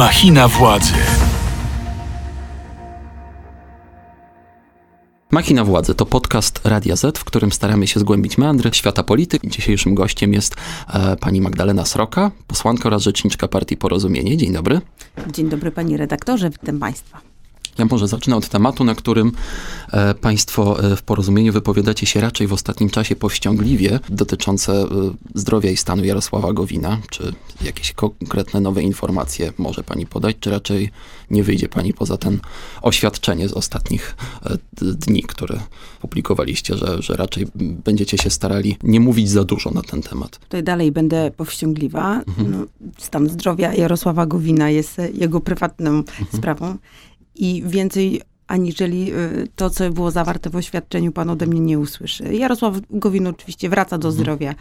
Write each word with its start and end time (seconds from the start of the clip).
Machina 0.00 0.48
władzy. 0.48 0.92
Machina 5.30 5.64
Władzy 5.64 5.94
to 5.94 6.06
podcast 6.06 6.60
Radia 6.64 6.96
Z, 6.96 7.18
w 7.18 7.24
którym 7.24 7.52
staramy 7.52 7.86
się 7.86 8.00
zgłębić 8.00 8.38
meandry 8.38 8.70
świata 8.72 9.02
polityki. 9.02 9.48
Dzisiejszym 9.48 9.94
gościem 9.94 10.32
jest 10.32 10.56
e, 10.88 11.16
pani 11.16 11.40
Magdalena 11.40 11.84
Sroka, 11.84 12.30
posłanka 12.46 12.88
oraz 12.88 13.02
rzeczniczka 13.02 13.48
partii 13.48 13.76
Porozumienie. 13.76 14.36
Dzień 14.36 14.52
dobry. 14.52 14.80
Dzień 15.32 15.48
dobry 15.48 15.70
panie 15.70 15.96
redaktorze, 15.96 16.50
witam 16.50 16.78
państwa. 16.78 17.29
Ja 17.78 17.84
może 17.90 18.08
zacznę 18.08 18.36
od 18.36 18.48
tematu, 18.48 18.84
na 18.84 18.94
którym 18.94 19.32
e, 19.92 20.14
Państwo 20.14 20.84
e, 20.84 20.96
w 20.96 21.02
porozumieniu 21.02 21.52
wypowiadacie 21.52 22.06
się 22.06 22.20
raczej 22.20 22.46
w 22.46 22.52
ostatnim 22.52 22.90
czasie 22.90 23.16
powściągliwie, 23.16 24.00
dotyczące 24.08 24.72
e, 24.72 24.86
zdrowia 25.34 25.70
i 25.70 25.76
stanu 25.76 26.04
Jarosława 26.04 26.52
Gowina. 26.52 26.98
Czy 27.10 27.32
jakieś 27.64 27.92
konkretne 27.92 28.60
nowe 28.60 28.82
informacje 28.82 29.52
może 29.58 29.82
Pani 29.82 30.06
podać, 30.06 30.36
czy 30.40 30.50
raczej 30.50 30.90
nie 31.30 31.42
wyjdzie 31.42 31.68
Pani 31.68 31.94
poza 31.94 32.16
ten 32.16 32.40
oświadczenie 32.82 33.48
z 33.48 33.52
ostatnich 33.52 34.16
dni, 34.80 35.22
które 35.22 35.60
publikowaliście, 36.00 36.76
że, 36.76 37.02
że 37.02 37.14
raczej 37.14 37.46
będziecie 37.84 38.18
się 38.18 38.30
starali 38.30 38.76
nie 38.82 39.00
mówić 39.00 39.30
za 39.30 39.44
dużo 39.44 39.70
na 39.70 39.82
ten 39.82 40.02
temat? 40.02 40.38
Tutaj 40.38 40.62
dalej 40.62 40.92
będę 40.92 41.30
powściągliwa. 41.30 42.22
No, 42.38 42.66
stan 42.98 43.28
zdrowia 43.28 43.74
Jarosława 43.74 44.26
Gowina 44.26 44.70
jest 44.70 44.96
jego 45.14 45.40
prywatną 45.40 46.02
sprawą 46.34 46.76
i 47.34 47.62
więcej 47.66 48.22
aniżeli 48.50 49.12
y, 49.14 49.48
to, 49.56 49.70
co 49.70 49.90
było 49.90 50.10
zawarte 50.10 50.50
w 50.50 50.56
oświadczeniu, 50.56 51.12
pan 51.12 51.30
ode 51.30 51.46
mnie 51.46 51.60
nie 51.60 51.78
usłyszy. 51.78 52.34
Jarosław 52.34 52.74
Gowin 52.90 53.26
oczywiście 53.26 53.68
wraca 53.68 53.98
do 53.98 54.12
zdrowia. 54.12 54.54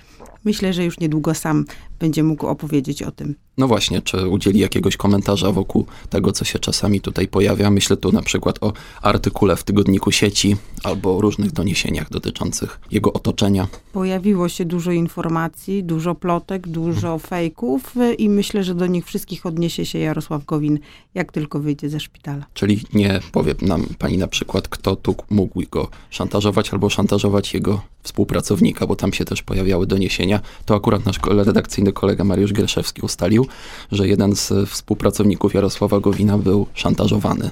Myślę, 0.46 0.74
że 0.74 0.86
już 0.86 1.00
niedługo 1.00 1.34
sam 1.34 1.66
będzie 2.00 2.24
mógł 2.24 2.48
opowiedzieć 2.48 3.04
o 3.04 3.12
tym. 3.12 3.36
No 3.58 3.68
właśnie, 3.68 4.02
czy 4.02 4.28
udzieli 4.28 4.60
jakiegoś 4.60 4.98
komentarza 4.98 5.52
wokół 5.52 5.86
tego, 6.09 6.31
co 6.31 6.46
się 6.46 6.59
czasami 6.59 7.02
tutaj 7.02 7.28
pojawia? 7.28 7.70
Myślę 7.70 7.98
tu 7.98 8.12
na 8.12 8.22
przykład 8.22 8.64
o 8.64 8.73
artykule 9.02 9.56
w 9.56 9.64
tygodniku 9.64 10.12
sieci 10.12 10.56
albo 10.84 11.22
różnych 11.22 11.52
doniesieniach 11.52 12.09
dotyczących 12.09 12.80
jego 12.92 13.14
otoczenia. 13.14 13.68
Pojawiło 13.94 14.50
się 14.50 14.66
dużo 14.66 14.92
informacji, 14.92 15.84
dużo 15.84 16.16
plotek, 16.16 16.68
dużo 16.68 17.20
fejków 17.20 17.98
y, 17.98 18.14
i 18.14 18.30
myślę, 18.30 18.64
że 18.64 18.76
do 18.76 18.88
nich 18.88 19.06
wszystkich 19.06 19.46
odniesie 19.46 19.86
się 19.86 20.00
Jarosław 20.00 20.46
Gowin, 20.46 20.80
jak 21.14 21.31
tylko 21.31 21.59
wyjdzie 21.59 21.90
ze 21.90 22.00
szpitala. 22.00 22.46
Czyli 22.53 22.81
nie 22.94 23.20
powie 23.31 23.56
nam 23.62 23.78
pani 23.99 24.17
na 24.17 24.27
przykład, 24.27 24.67
kto 24.67 24.95
tu 24.95 25.16
mógł 25.30 25.63
go 25.72 25.88
szantażować 26.09 26.73
albo 26.73 26.89
szantażować 26.89 27.53
jego 27.53 27.81
współpracownika, 28.03 28.88
bo 28.88 28.95
tam 28.95 29.13
się 29.13 29.25
też 29.25 29.44
pojawiały 29.44 29.88
doniesienia. 29.88 30.39
To 30.66 30.75
akurat 30.75 31.05
nasz 31.05 31.19
redakcyjny 31.27 31.94
kolega 31.94 32.23
Mariusz 32.23 32.53
Gierszewski 32.53 33.02
ustalił, 33.02 33.47
że 33.91 34.07
jeden 34.07 34.35
z 34.35 34.69
współpracowników 34.69 35.53
Jarosława 35.53 36.00
Gowina 36.00 36.38
był 36.38 36.67
szantażowany. 36.73 37.52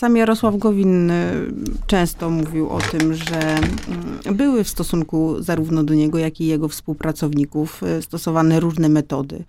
Sam 0.00 0.16
Jarosław 0.16 0.56
Gowin 0.56 1.10
y, 1.10 1.50
często 1.86 2.30
mówił 2.30 2.70
o 2.70 2.78
tym, 2.78 3.14
że 3.14 3.40
mm, 3.40 4.36
były 4.36 4.64
w 4.64 4.68
stosunku 4.68 5.42
zarówno 5.42 5.84
do 5.84 5.94
niego, 5.94 6.18
jak 6.18 6.40
i 6.40 6.46
jego 6.46 6.68
współpracowników 6.68 7.82
y, 7.82 8.02
stosowane 8.02 8.60
różne 8.60 8.88
metody. 8.88 9.44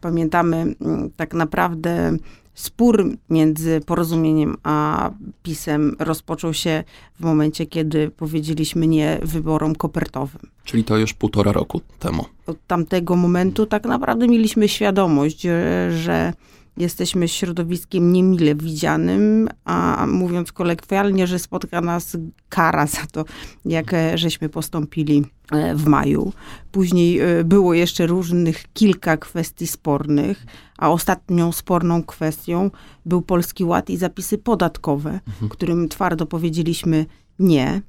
Pamiętamy 0.00 0.56
mm, 0.56 1.10
tak 1.16 1.34
naprawdę 1.34 2.16
spór 2.54 3.10
między 3.30 3.80
porozumieniem 3.86 4.56
a 4.62 5.10
PiSem 5.42 5.96
rozpoczął 5.98 6.54
się 6.54 6.84
w 7.20 7.24
momencie, 7.24 7.66
kiedy 7.66 8.10
powiedzieliśmy 8.10 8.86
nie 8.86 9.18
wyborom 9.22 9.74
kopertowym. 9.74 10.40
Czyli 10.64 10.84
to 10.84 10.96
już 10.96 11.14
półtora 11.14 11.52
roku 11.52 11.80
temu. 11.98 12.24
Od 12.46 12.66
tamtego 12.66 13.16
momentu 13.16 13.66
tak 13.66 13.84
naprawdę 13.84 14.28
mieliśmy 14.28 14.68
świadomość, 14.68 15.42
że, 15.90 16.32
jesteśmy 16.76 17.28
środowiskiem 17.28 18.12
niemile 18.12 18.54
widzianym, 18.54 19.48
a 19.64 20.06
mówiąc 20.08 20.52
kolekwialnie, 20.52 21.26
że 21.26 21.38
spotka 21.38 21.80
nas 21.80 22.16
kara 22.48 22.86
za 22.86 23.06
to, 23.12 23.24
jak 23.64 23.94
e, 23.94 24.18
żeśmy 24.18 24.48
postąpili 24.48 25.24
e, 25.52 25.74
w 25.74 25.86
maju. 25.86 26.32
Później 26.72 27.20
e, 27.20 27.44
było 27.44 27.74
jeszcze 27.74 28.06
różnych 28.06 28.72
kilka 28.72 29.16
kwestii 29.16 29.66
spornych, 29.66 30.46
a 30.82 30.90
ostatnią 30.90 31.52
sporną 31.52 32.02
kwestią 32.02 32.70
był 33.06 33.22
Polski 33.22 33.64
Ład 33.64 33.90
i 33.90 33.96
zapisy 33.96 34.38
podatkowe, 34.38 35.20
którym 35.50 35.88
twardo 35.88 36.26
powiedzieliśmy 36.26 37.06
nie. 37.38 37.82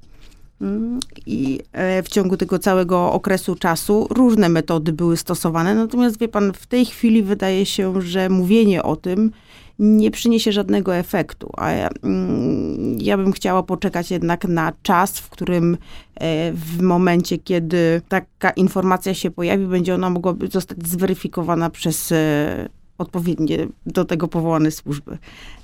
Mm, 0.60 1.00
I 1.26 1.60
e, 1.72 2.02
w 2.02 2.08
ciągu 2.08 2.36
tego 2.36 2.58
całego 2.58 3.12
okresu 3.12 3.54
czasu 3.54 4.06
różne 4.10 4.48
metody 4.48 4.92
były 4.92 5.16
stosowane. 5.16 5.74
Natomiast 5.74 6.18
wie 6.18 6.28
pan, 6.28 6.52
w 6.52 6.66
tej 6.66 6.84
chwili 6.84 7.22
wydaje 7.22 7.66
się, 7.66 8.02
że 8.02 8.28
mówienie 8.28 8.82
o 8.82 8.96
tym 8.96 9.30
nie 9.78 10.10
przyniesie 10.10 10.52
żadnego 10.52 10.96
efektu. 10.96 11.50
A 11.56 11.70
ja, 11.70 11.88
mm, 12.02 12.98
ja 13.00 13.16
bym 13.16 13.32
chciała 13.32 13.62
poczekać 13.62 14.10
jednak 14.10 14.44
na 14.44 14.72
czas, 14.82 15.18
w 15.18 15.30
którym 15.30 15.76
e, 16.14 16.52
w 16.52 16.82
momencie, 16.82 17.38
kiedy 17.38 18.02
taka 18.08 18.50
informacja 18.50 19.14
się 19.14 19.30
pojawi, 19.30 19.66
będzie 19.66 19.94
ona 19.94 20.10
mogła 20.10 20.34
zostać 20.50 20.88
zweryfikowana 20.88 21.70
przez 21.70 22.12
e, 22.12 22.68
odpowiednie 22.98 23.66
do 23.86 24.04
tego 24.04 24.28
powołane 24.28 24.70
służby. 24.70 25.18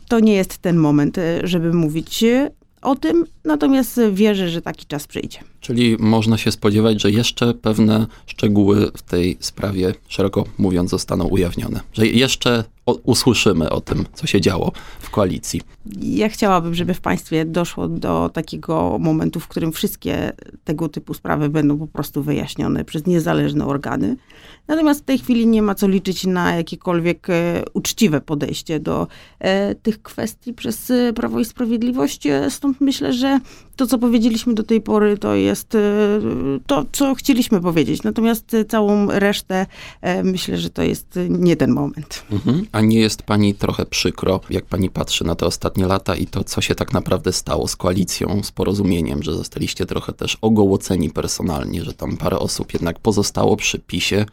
To 0.08 0.20
nie 0.20 0.34
jest 0.34 0.58
ten 0.58 0.76
moment, 0.76 1.18
e, 1.18 1.46
żeby 1.46 1.72
mówić 1.72 2.24
o 2.82 2.96
tym, 2.96 3.26
natomiast 3.44 4.00
wierzę, 4.12 4.48
że 4.48 4.62
taki 4.62 4.86
czas 4.86 5.06
przyjdzie. 5.06 5.38
Czyli 5.60 5.96
można 5.98 6.38
się 6.38 6.52
spodziewać, 6.52 7.02
że 7.02 7.10
jeszcze 7.10 7.54
pewne 7.54 8.06
szczegóły 8.26 8.90
w 8.96 9.02
tej 9.02 9.36
sprawie, 9.40 9.94
szeroko 10.08 10.44
mówiąc, 10.58 10.90
zostaną 10.90 11.24
ujawnione. 11.24 11.80
Że 11.92 12.06
jeszcze 12.06 12.64
o, 12.86 12.94
usłyszymy 12.94 13.70
o 13.70 13.80
tym, 13.80 14.04
co 14.14 14.26
się 14.26 14.40
działo 14.40 14.72
w 15.00 15.10
koalicji. 15.10 15.60
Ja 16.00 16.28
chciałabym, 16.28 16.74
żeby 16.74 16.94
w 16.94 17.00
państwie 17.00 17.44
doszło 17.44 17.88
do 17.88 18.30
takiego 18.32 18.98
momentu, 19.00 19.40
w 19.40 19.48
którym 19.48 19.72
wszystkie 19.72 20.32
tego 20.64 20.88
typu 20.88 21.14
sprawy 21.14 21.48
będą 21.48 21.78
po 21.78 21.86
prostu 21.86 22.22
wyjaśnione 22.22 22.84
przez 22.84 23.06
niezależne 23.06 23.66
organy. 23.66 24.16
Natomiast 24.68 25.00
w 25.00 25.04
tej 25.04 25.18
chwili 25.18 25.46
nie 25.46 25.62
ma 25.62 25.74
co 25.74 25.88
liczyć 25.88 26.24
na 26.26 26.56
jakiekolwiek 26.56 27.30
e, 27.30 27.62
uczciwe 27.72 28.20
podejście 28.20 28.80
do 28.80 29.06
e, 29.38 29.74
tych 29.74 30.02
kwestii 30.02 30.54
przez 30.54 30.90
e, 30.90 31.12
Prawo 31.12 31.40
i 31.40 31.44
Sprawiedliwość. 31.44 32.28
Stąd 32.48 32.69
myślę, 32.80 33.12
że 33.12 33.40
to, 33.80 33.86
co 33.86 33.98
powiedzieliśmy 33.98 34.54
do 34.54 34.62
tej 34.62 34.80
pory, 34.80 35.18
to 35.18 35.34
jest 35.34 35.74
e, 35.74 35.78
to, 36.66 36.86
co 36.92 37.14
chcieliśmy 37.14 37.60
powiedzieć. 37.60 38.02
Natomiast 38.02 38.54
e, 38.54 38.64
całą 38.64 39.06
resztę 39.10 39.66
e, 40.00 40.22
myślę, 40.22 40.58
że 40.58 40.70
to 40.70 40.82
jest 40.82 41.18
nie 41.28 41.56
ten 41.56 41.70
moment. 41.70 42.22
Mhm. 42.32 42.66
A 42.72 42.80
nie 42.80 43.00
jest 43.00 43.22
pani 43.22 43.54
trochę 43.54 43.86
przykro, 43.86 44.40
jak 44.50 44.64
pani 44.64 44.90
patrzy 44.90 45.24
na 45.24 45.34
te 45.34 45.46
ostatnie 45.46 45.86
lata 45.86 46.16
i 46.16 46.26
to, 46.26 46.44
co 46.44 46.60
się 46.60 46.74
tak 46.74 46.92
naprawdę 46.92 47.32
stało 47.32 47.68
z 47.68 47.76
koalicją, 47.76 48.42
z 48.42 48.52
porozumieniem, 48.52 49.22
że 49.22 49.32
zostaliście 49.32 49.86
trochę 49.86 50.12
też 50.12 50.38
ogołoceni 50.40 51.10
personalnie, 51.10 51.84
że 51.84 51.92
tam 51.92 52.16
parę 52.16 52.38
osób 52.38 52.72
jednak 52.72 52.98
pozostało 52.98 53.56
przy 53.56 53.78
PiSie. 53.78 54.26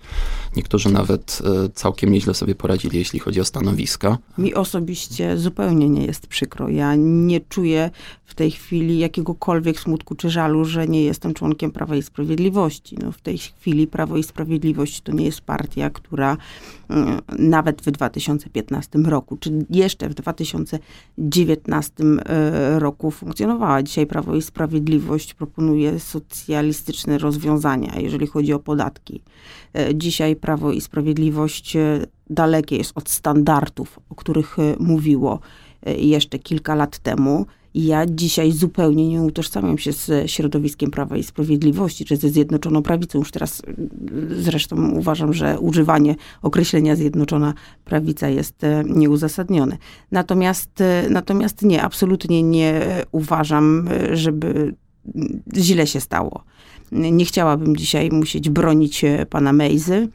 Niektórzy 0.56 0.90
nawet 0.90 1.42
całkiem 1.74 2.12
nieźle 2.12 2.34
sobie 2.34 2.56
poradzili, 2.56 2.98
jeśli 2.98 3.20
chodzi 3.20 3.42
o 3.42 3.46
stanowiska. 3.46 4.18
Mi 4.38 4.54
osobiście 4.54 5.38
zupełnie 5.38 5.90
nie 5.90 6.06
jest 6.06 6.28
przykro. 6.28 6.70
Ja 6.70 6.96
nie 6.96 7.40
czuję 7.42 7.90
w 8.26 8.36
tej 8.36 8.52
chwili 8.52 9.00
jakiegokolwiek 9.00 9.37
smutku 9.76 10.16
czy 10.16 10.30
żalu, 10.30 10.66
że 10.66 10.88
nie 10.88 11.04
jestem 11.04 11.34
członkiem 11.34 11.72
Prawa 11.72 11.96
i 11.96 12.02
Sprawiedliwości. 12.02 12.98
No, 13.04 13.12
w 13.12 13.22
tej 13.22 13.38
chwili 13.38 13.88
Prawo 13.88 14.18
i 14.18 14.24
Sprawiedliwość 14.24 15.02
to 15.02 15.12
nie 15.12 15.26
jest 15.26 15.42
partia, 15.42 15.90
która 15.90 16.38
mm, 16.90 17.20
nawet 17.40 17.82
w 17.82 17.92
2015 17.92 19.00
roku, 19.00 19.38
czy 19.38 19.66
jeszcze 19.70 20.10
w 20.10 20.14
2019 20.14 22.04
e, 22.04 22.80
roku 22.80 23.12
funkcjonowała. 23.12 23.84
Dzisiaj 23.84 24.08
Prawo 24.08 24.36
i 24.36 24.42
Sprawiedliwość 24.42 25.34
proponuje 25.34 26.00
socjalistyczne 26.00 27.18
rozwiązania, 27.18 27.94
jeżeli 28.00 28.28
chodzi 28.28 28.54
o 28.54 28.60
podatki. 28.60 29.22
E, 29.74 29.96
Dzisiaj 29.96 30.36
Prawo 30.36 30.72
i 30.72 30.82
Sprawiedliwość 30.82 31.76
e, 31.76 32.06
dalekie 32.30 32.78
jest 32.78 32.92
od 32.96 33.10
standardów, 33.10 34.00
o 34.10 34.16
których 34.16 34.58
mówiło 34.80 35.40
jeszcze 35.98 36.40
kilka 36.40 36.76
lat 36.76 36.98
temu. 36.98 37.46
Ja 37.78 38.06
dzisiaj 38.06 38.52
zupełnie 38.52 39.10
nie 39.10 39.22
utożsamiam 39.22 39.78
się 39.78 39.94
z 39.94 40.32
środowiskiem 40.32 40.92
Prawa 40.92 41.18
i 41.18 41.24
Sprawiedliwości, 41.24 42.06
czy 42.06 42.18
ze 42.18 42.30
Zjednoczoną 42.30 42.84
Prawicą. 42.84 43.20
Już 43.20 43.32
teraz 43.32 43.60
y, 43.60 44.42
zresztą 44.42 44.92
uważam, 44.92 45.34
że 45.34 45.60
używanie 45.60 46.16
określenia 46.42 46.96
Zjednoczona 46.96 47.54
Prawica 47.86 48.30
jest 48.30 48.64
e, 48.64 48.84
nieuzasadnione. 48.86 49.78
Natomiast, 50.12 50.82
e, 50.82 51.08
natomiast 51.10 51.62
nie, 51.62 51.82
absolutnie 51.84 52.44
nie 52.44 52.74
e, 52.74 53.06
uważam, 53.12 53.90
żeby 54.14 54.76
mm, 55.16 55.44
źle 55.56 55.88
się 55.88 56.02
stało. 56.02 56.44
Nie 56.92 57.26
chciałabym 57.26 57.78
dzisiaj 57.78 58.10
musieć 58.12 58.50
bronić 58.50 59.06
pana 59.30 59.54
Mejzy. 59.54 60.08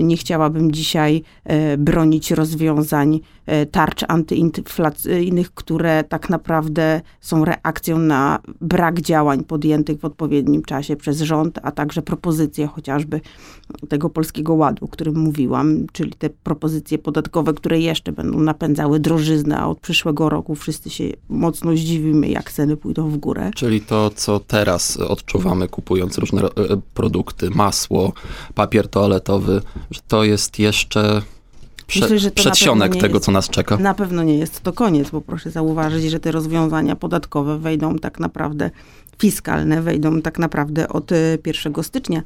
Nie 0.00 0.16
chciałabym 0.16 0.72
dzisiaj 0.72 1.22
e, 1.44 1.76
bronić 1.76 2.30
rozwiązań 2.30 3.20
e, 3.46 3.66
tarcz 3.66 4.04
antyinflacyjnych, 4.08 5.54
które 5.54 6.04
tak 6.08 6.30
naprawdę 6.30 7.00
są 7.20 7.44
reakcją 7.44 7.98
na 7.98 8.38
brak 8.60 9.00
działań 9.00 9.44
podjętych 9.44 10.00
w 10.00 10.04
odpowiednim 10.04 10.62
czasie 10.62 10.96
przez 10.96 11.20
rząd, 11.20 11.58
a 11.62 11.72
także 11.72 12.02
propozycje 12.02 12.66
chociażby 12.66 13.20
tego 13.88 14.10
polskiego 14.10 14.54
ładu, 14.54 14.84
o 14.84 14.88
którym 14.88 15.18
mówiłam, 15.18 15.86
czyli 15.92 16.12
te 16.12 16.30
propozycje 16.30 16.98
podatkowe, 16.98 17.54
które 17.54 17.80
jeszcze 17.80 18.12
będą 18.12 18.40
napędzały 18.40 19.00
drożyznę, 19.00 19.58
a 19.58 19.66
od 19.66 19.80
przyszłego 19.80 20.28
roku 20.28 20.54
wszyscy 20.54 20.90
się 20.90 21.04
mocno 21.28 21.76
zdziwimy, 21.76 22.28
jak 22.28 22.52
ceny 22.52 22.76
pójdą 22.76 23.10
w 23.10 23.16
górę. 23.16 23.50
Czyli 23.54 23.80
to, 23.80 24.10
co 24.10 24.40
teraz 24.40 24.96
odczuwamy 24.96 25.68
kupując 25.68 26.18
różne 26.18 26.42
e, 26.42 26.48
produkty, 26.94 27.50
masło, 27.50 28.12
papier 28.54 28.88
toaletowy, 28.88 29.62
że 29.90 30.00
to 30.08 30.24
jest 30.24 30.58
jeszcze 30.58 31.22
prze, 31.86 32.00
Myślę, 32.00 32.18
że 32.18 32.30
przedsionek 32.30 32.96
tego, 32.96 33.14
jest, 33.14 33.26
co 33.26 33.32
nas 33.32 33.48
czeka. 33.48 33.76
Na 33.76 33.94
pewno 33.94 34.22
nie 34.22 34.38
jest 34.38 34.60
to 34.60 34.72
koniec, 34.72 35.10
bo 35.10 35.20
proszę 35.20 35.50
zauważyć, 35.50 36.10
że 36.10 36.20
te 36.20 36.32
rozwiązania 36.32 36.96
podatkowe 36.96 37.58
wejdą 37.58 37.98
tak 37.98 38.20
naprawdę, 38.20 38.70
fiskalne 39.18 39.82
wejdą 39.82 40.22
tak 40.22 40.38
naprawdę 40.38 40.88
od 40.88 41.10
1 41.46 41.72
e, 41.78 41.82
stycznia 41.82 42.22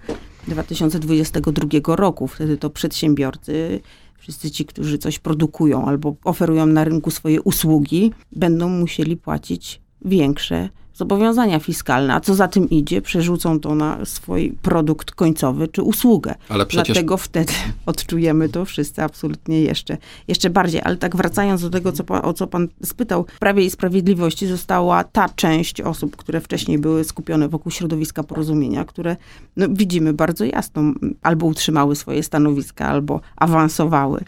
2022 0.49 1.97
roku. 1.97 2.29
Wtedy 2.29 2.57
to 2.57 2.71
przedsiębiorcy 2.71 3.81
wszyscy 4.19 4.51
ci, 4.51 4.65
którzy 4.65 4.99
coś 4.99 5.19
produkują 5.19 5.87
albo 5.87 6.17
oferują 6.25 6.67
na 6.67 6.85
rynku 6.85 7.11
swoje 7.11 7.43
usługi, 7.43 8.13
będą 8.33 8.69
musieli 8.69 9.17
płacić 9.17 9.81
większe 10.05 10.69
zobowiązania 10.95 11.59
fiskalne, 11.59 12.15
a 12.15 12.21
co 12.21 12.35
za 12.35 12.49
tym 12.49 12.71
idzie, 12.71 13.03
przerzucą 13.03 13.61
to 13.61 13.75
na 13.75 14.05
swój 14.05 14.53
produkt 14.63 15.11
końcowy 15.11 15.69
czy 15.69 15.83
usługę. 15.83 16.35
Ale 16.49 16.67
przecież... 16.67 16.87
Dlatego 16.87 17.17
wtedy 17.17 17.53
odczujemy 17.87 18.49
to 18.49 18.65
wszyscy 18.65 19.03
absolutnie 19.03 19.61
jeszcze, 19.61 19.97
jeszcze 20.29 20.51
bardziej. 20.51 20.81
Ale 20.85 20.97
tak 20.97 21.17
wracając 21.17 21.63
do 21.63 21.71
tego, 21.71 21.93
co, 21.93 22.05
o 22.23 22.33
co 22.33 22.47
pan 22.47 22.69
spytał, 22.85 23.27
w 23.35 23.39
Prawie 23.39 23.65
i 23.65 23.71
Sprawiedliwości 23.71 24.47
została 24.47 25.05
ta 25.05 25.29
część 25.29 25.81
osób, 25.81 26.17
które 26.17 26.41
wcześniej 26.41 26.79
były 26.79 27.05
skupione 27.05 27.49
wokół 27.49 27.73
środowiska 27.73 28.23
porozumienia, 28.23 28.85
które 28.85 29.17
no, 29.57 29.67
widzimy 29.71 30.13
bardzo 30.13 30.45
jasno, 30.45 30.83
albo 31.23 31.47
utrzymały 31.47 31.97
swoje 31.97 32.23
stanowiska, 32.23 32.87
albo 32.87 33.21
awansowały 33.37 34.25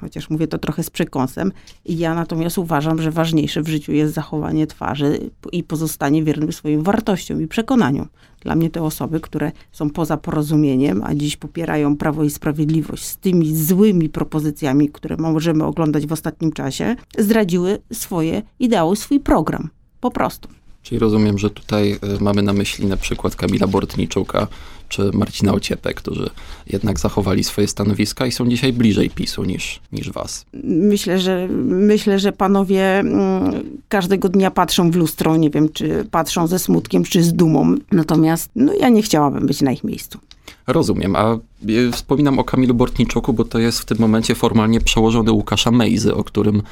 chociaż 0.00 0.30
mówię 0.30 0.46
to 0.46 0.58
trochę 0.58 0.82
z 0.82 0.90
przekąsem. 0.90 1.52
Ja 1.84 2.14
natomiast 2.14 2.58
uważam, 2.58 3.02
że 3.02 3.10
ważniejsze 3.10 3.62
w 3.62 3.68
życiu 3.68 3.92
jest 3.92 4.14
zachowanie 4.14 4.66
twarzy 4.66 5.30
i 5.52 5.64
pozostanie 5.64 6.24
wiernym 6.24 6.52
swoim 6.52 6.82
wartościom 6.82 7.42
i 7.42 7.48
przekonaniom. 7.48 8.08
Dla 8.40 8.54
mnie 8.54 8.70
te 8.70 8.82
osoby, 8.82 9.20
które 9.20 9.52
są 9.72 9.90
poza 9.90 10.16
porozumieniem, 10.16 11.02
a 11.04 11.14
dziś 11.14 11.36
popierają 11.36 11.96
Prawo 11.96 12.24
i 12.24 12.30
Sprawiedliwość 12.30 13.04
z 13.04 13.16
tymi 13.16 13.56
złymi 13.56 14.08
propozycjami, 14.08 14.88
które 14.88 15.16
możemy 15.16 15.64
oglądać 15.64 16.06
w 16.06 16.12
ostatnim 16.12 16.52
czasie, 16.52 16.96
zdradziły 17.18 17.78
swoje 17.92 18.42
ideały, 18.58 18.96
swój 18.96 19.20
program. 19.20 19.68
Po 20.00 20.10
prostu. 20.10 20.48
Czyli 20.82 20.98
rozumiem, 20.98 21.38
że 21.38 21.50
tutaj 21.50 21.92
y, 21.92 21.98
mamy 22.20 22.42
na 22.42 22.52
myśli 22.52 22.86
na 22.86 22.96
przykład 22.96 23.36
Kamila 23.36 23.66
Bortniczuka 23.66 24.46
czy 24.90 25.10
Marcina 25.12 25.52
Ociepę, 25.52 25.94
którzy 25.94 26.30
jednak 26.66 26.98
zachowali 26.98 27.44
swoje 27.44 27.68
stanowiska 27.68 28.26
i 28.26 28.32
są 28.32 28.48
dzisiaj 28.48 28.72
bliżej 28.72 29.10
PiSu 29.10 29.44
niż, 29.44 29.80
niż 29.92 30.10
was. 30.10 30.44
Myślę, 30.64 31.18
że 31.18 31.48
myślę, 31.64 32.18
że 32.18 32.32
panowie 32.32 32.98
mm, 32.98 33.52
każdego 33.88 34.28
dnia 34.28 34.50
patrzą 34.50 34.90
w 34.90 34.96
lustro, 34.96 35.36
nie 35.36 35.50
wiem, 35.50 35.68
czy 35.68 36.04
patrzą 36.10 36.46
ze 36.46 36.58
smutkiem, 36.58 37.04
czy 37.04 37.22
z 37.22 37.32
dumą. 37.32 37.74
Natomiast 37.92 38.50
no, 38.54 38.72
ja 38.74 38.88
nie 38.88 39.02
chciałabym 39.02 39.46
być 39.46 39.62
na 39.62 39.72
ich 39.72 39.84
miejscu. 39.84 40.18
Rozumiem, 40.66 41.16
a 41.16 41.38
y, 41.68 41.92
wspominam 41.92 42.38
o 42.38 42.44
Kamilu 42.44 42.74
Bortniczuku, 42.74 43.32
bo 43.32 43.44
to 43.44 43.58
jest 43.58 43.78
w 43.78 43.84
tym 43.84 43.98
momencie 44.00 44.34
formalnie 44.34 44.80
przełożony 44.80 45.32
Łukasza 45.32 45.70
Mejzy, 45.70 46.14
o 46.14 46.24
którym 46.24 46.62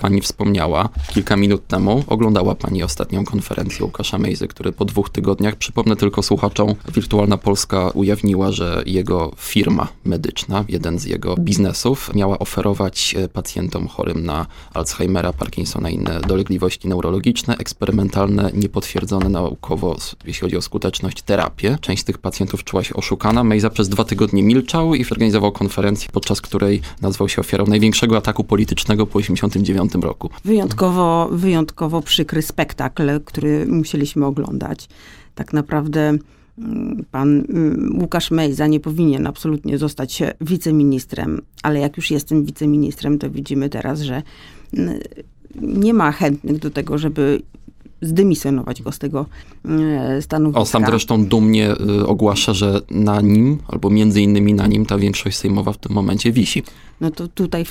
pani 0.00 0.20
wspomniała 0.20 0.88
kilka 1.08 1.36
minut 1.36 1.66
temu. 1.66 2.04
Oglądała 2.06 2.54
pani 2.54 2.82
ostatnią 2.82 3.24
konferencję 3.24 3.84
Łukasza 3.84 4.18
Mejzy, 4.18 4.48
który 4.48 4.72
po 4.72 4.84
dwóch 4.84 5.10
tygodniach, 5.10 5.56
przypomnę 5.56 5.96
tylko 5.96 6.22
słuchaczom, 6.22 6.74
Wirtualna 6.94 7.38
Polska 7.38 7.90
ujawniła, 7.94 8.52
że 8.52 8.82
jego 8.86 9.32
firma 9.36 9.88
medyczna, 10.04 10.64
jeden 10.68 10.98
z 10.98 11.04
jego 11.04 11.36
biznesów, 11.36 12.14
miała 12.14 12.38
oferować 12.38 13.14
e, 13.18 13.28
pacjentom 13.28 13.88
chorym 13.88 14.24
na 14.24 14.46
Alzheimera, 14.74 15.32
Parkinsona 15.32 15.90
i 15.90 15.94
inne 15.94 16.20
dolegliwości 16.20 16.88
neurologiczne, 16.88 17.56
eksperymentalne, 17.56 18.50
niepotwierdzone 18.54 19.28
naukowo, 19.28 19.96
jeśli 20.24 20.40
chodzi 20.40 20.56
o 20.56 20.62
skuteczność, 20.62 21.22
terapię. 21.22 21.78
Część 21.80 22.04
tych 22.04 22.18
pacjentów 22.18 22.64
czuła 22.64 22.84
się 22.84 22.94
oszukana. 22.94 23.21
Mejza 23.22 23.70
przez 23.70 23.88
dwa 23.88 24.04
tygodnie 24.04 24.42
milczał 24.42 24.94
i 24.94 25.04
organizował 25.10 25.52
konferencję, 25.52 26.08
podczas 26.12 26.40
której 26.40 26.80
nazwał 27.00 27.28
się 27.28 27.40
ofiarą 27.40 27.66
największego 27.66 28.16
ataku 28.16 28.44
politycznego 28.44 29.06
po 29.06 29.18
89 29.18 29.92
roku. 30.02 30.30
Wyjątkowo, 30.44 31.28
wyjątkowo 31.32 32.02
przykry 32.02 32.42
spektakl, 32.42 33.20
który 33.24 33.66
musieliśmy 33.66 34.26
oglądać. 34.26 34.88
Tak 35.34 35.52
naprawdę 35.52 36.18
mm, 36.58 37.04
pan 37.10 37.44
mm, 37.48 37.98
Łukasz 38.00 38.30
Mejza 38.30 38.66
nie 38.66 38.80
powinien 38.80 39.26
absolutnie 39.26 39.78
zostać 39.78 40.22
wiceministrem, 40.40 41.40
ale 41.62 41.80
jak 41.80 41.96
już 41.96 42.10
jestem 42.10 42.44
wiceministrem, 42.44 43.18
to 43.18 43.30
widzimy 43.30 43.68
teraz, 43.68 44.00
że 44.00 44.22
mm, 44.76 45.00
nie 45.60 45.94
ma 45.94 46.12
chętnych 46.12 46.58
do 46.58 46.70
tego, 46.70 46.98
żeby 46.98 47.42
zdymisjonować 48.02 48.82
go 48.82 48.92
z 48.92 48.98
tego 48.98 49.26
e, 49.64 50.22
stanowiska. 50.22 50.60
On 50.60 50.66
sam 50.66 50.86
zresztą 50.86 51.26
dumnie 51.26 51.72
y, 51.72 52.06
ogłasza, 52.06 52.54
że 52.54 52.80
na 52.90 53.20
nim, 53.20 53.58
albo 53.68 53.90
między 53.90 54.22
innymi 54.22 54.54
na 54.54 54.66
nim 54.66 54.86
ta 54.86 54.98
większość 54.98 55.36
sejmowa 55.36 55.72
w 55.72 55.78
tym 55.78 55.92
momencie 55.92 56.32
wisi. 56.32 56.62
No 57.00 57.10
to 57.10 57.28
tutaj 57.28 57.64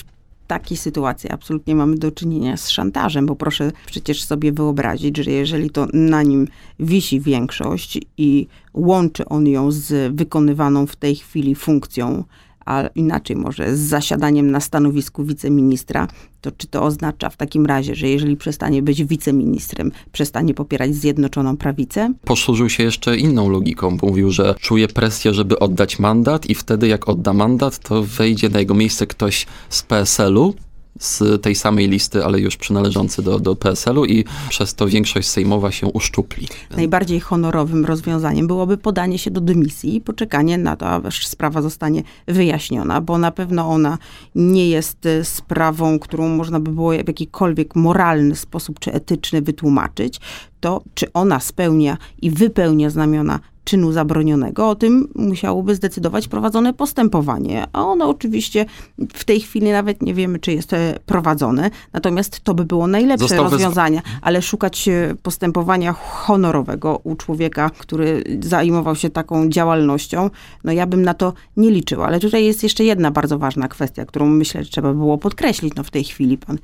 takiej 0.47 0.77
sytuacji 0.77 1.29
absolutnie 1.29 1.75
mamy 1.75 1.97
do 1.97 2.11
czynienia 2.11 2.57
z 2.57 2.69
szantażem, 2.69 3.25
bo 3.25 3.35
proszę 3.35 3.71
przecież 3.85 4.23
sobie 4.23 4.51
wyobrazić, 4.51 5.17
że 5.17 5.31
jeżeli 5.31 5.69
to 5.69 5.87
na 5.93 6.23
nim 6.23 6.47
wisi 6.79 7.19
większość 7.19 7.99
i 8.17 8.47
łączy 8.73 9.25
on 9.25 9.47
ją 9.47 9.71
z 9.71 10.15
wykonywaną 10.15 10.87
w 10.87 10.95
tej 10.95 11.15
chwili 11.15 11.55
funkcją 11.55 12.23
a 12.71 12.87
inaczej 12.95 13.35
może 13.35 13.77
z 13.77 13.79
zasiadaniem 13.79 14.51
na 14.51 14.59
stanowisku 14.59 15.23
wiceministra, 15.23 16.07
to 16.41 16.51
czy 16.51 16.67
to 16.67 16.83
oznacza 16.83 17.29
w 17.29 17.37
takim 17.37 17.65
razie, 17.65 17.95
że 17.95 18.07
jeżeli 18.09 18.37
przestanie 18.37 18.81
być 18.81 19.03
wiceministrem, 19.03 19.91
przestanie 20.11 20.53
popierać 20.53 20.95
Zjednoczoną 20.95 21.57
Prawicę? 21.57 22.13
Posłużył 22.25 22.69
się 22.69 22.83
jeszcze 22.83 23.17
inną 23.17 23.49
logiką. 23.49 23.97
Mówił, 24.01 24.31
że 24.31 24.55
czuje 24.59 24.87
presję, 24.87 25.33
żeby 25.33 25.59
oddać 25.59 25.99
mandat 25.99 26.49
i 26.49 26.55
wtedy 26.55 26.87
jak 26.87 27.09
odda 27.09 27.33
mandat, 27.33 27.79
to 27.79 28.03
wejdzie 28.03 28.49
na 28.49 28.59
jego 28.59 28.73
miejsce 28.73 29.07
ktoś 29.07 29.45
z 29.69 29.83
PSL-u, 29.83 30.53
z 30.99 31.41
tej 31.41 31.55
samej 31.55 31.89
listy, 31.89 32.25
ale 32.25 32.39
już 32.39 32.57
przynależący 32.57 33.21
do, 33.21 33.39
do 33.39 33.55
PSL-u 33.55 34.05
i 34.05 34.25
przez 34.49 34.75
to 34.75 34.87
większość 34.87 35.29
sejmowa 35.29 35.71
się 35.71 35.87
uszczupli. 35.87 36.47
Najbardziej 36.75 37.19
honorowym 37.19 37.85
rozwiązaniem 37.85 38.47
byłoby 38.47 38.77
podanie 38.77 39.17
się 39.17 39.31
do 39.31 39.41
dymisji 39.41 39.95
i 39.95 40.01
poczekanie 40.01 40.57
na 40.57 40.75
to, 40.75 40.87
aż 40.87 41.27
sprawa 41.27 41.61
zostanie 41.61 42.03
wyjaśniona, 42.27 43.01
bo 43.01 43.17
na 43.17 43.31
pewno 43.31 43.69
ona 43.69 43.97
nie 44.35 44.69
jest 44.69 45.05
e, 45.05 45.25
sprawą, 45.25 45.99
którą 45.99 46.29
można 46.29 46.59
by 46.59 46.71
było 46.71 46.91
w 46.91 47.07
jakikolwiek 47.07 47.75
moralny 47.75 48.35
sposób 48.35 48.79
czy 48.79 48.93
etyczny 48.93 49.41
wytłumaczyć. 49.41 50.19
To, 50.59 50.81
czy 50.93 51.13
ona 51.13 51.39
spełnia 51.39 51.97
i 52.21 52.31
wypełnia 52.31 52.89
znamiona 52.89 53.39
czynu 53.63 53.91
zabronionego, 53.91 54.69
o 54.69 54.75
tym 54.75 55.07
musiałoby 55.15 55.75
zdecydować 55.75 56.27
prowadzone 56.27 56.73
postępowanie. 56.73 57.67
A 57.73 57.85
ono 57.85 58.09
oczywiście 58.09 58.65
w 59.13 59.23
tej 59.23 59.39
chwili 59.39 59.71
nawet 59.71 60.01
nie 60.01 60.13
wiemy, 60.13 60.39
czy 60.39 60.51
jest 60.51 60.73
e, 60.73 60.99
prowadzone. 61.05 61.69
Natomiast 61.93 62.39
to 62.39 62.53
by 62.53 62.65
było 62.65 62.87
najlepsze 62.87 63.27
Został 63.27 63.49
rozwiązanie, 63.49 64.01
ale 64.21 64.41
szukać 64.41 64.87
e, 64.87 65.15
postępowania 65.23 65.93
honorowego 65.93 66.99
u 67.03 67.15
człowieka, 67.15 67.69
który 67.77 68.23
zajmował 68.41 68.95
się 68.95 69.09
taką 69.09 69.49
działalnością, 69.49 70.29
no 70.63 70.71
ja 70.71 70.85
bym 70.87 71.01
na 71.01 71.13
to 71.13 71.33
nie 71.57 71.71
liczyła. 71.71 72.07
Ale 72.07 72.19
tutaj 72.19 72.45
jest 72.45 72.63
jeszcze 72.63 72.83
jedna 72.83 73.11
bardzo 73.11 73.39
ważna 73.39 73.67
kwestia, 73.67 74.05
którą 74.05 74.25
myślę, 74.25 74.63
że 74.63 74.69
trzeba 74.69 74.93
było 74.93 75.17
podkreślić. 75.17 75.75
No 75.75 75.83
w 75.83 75.91
tej 75.91 76.03
chwili 76.03 76.37
pan 76.37 76.57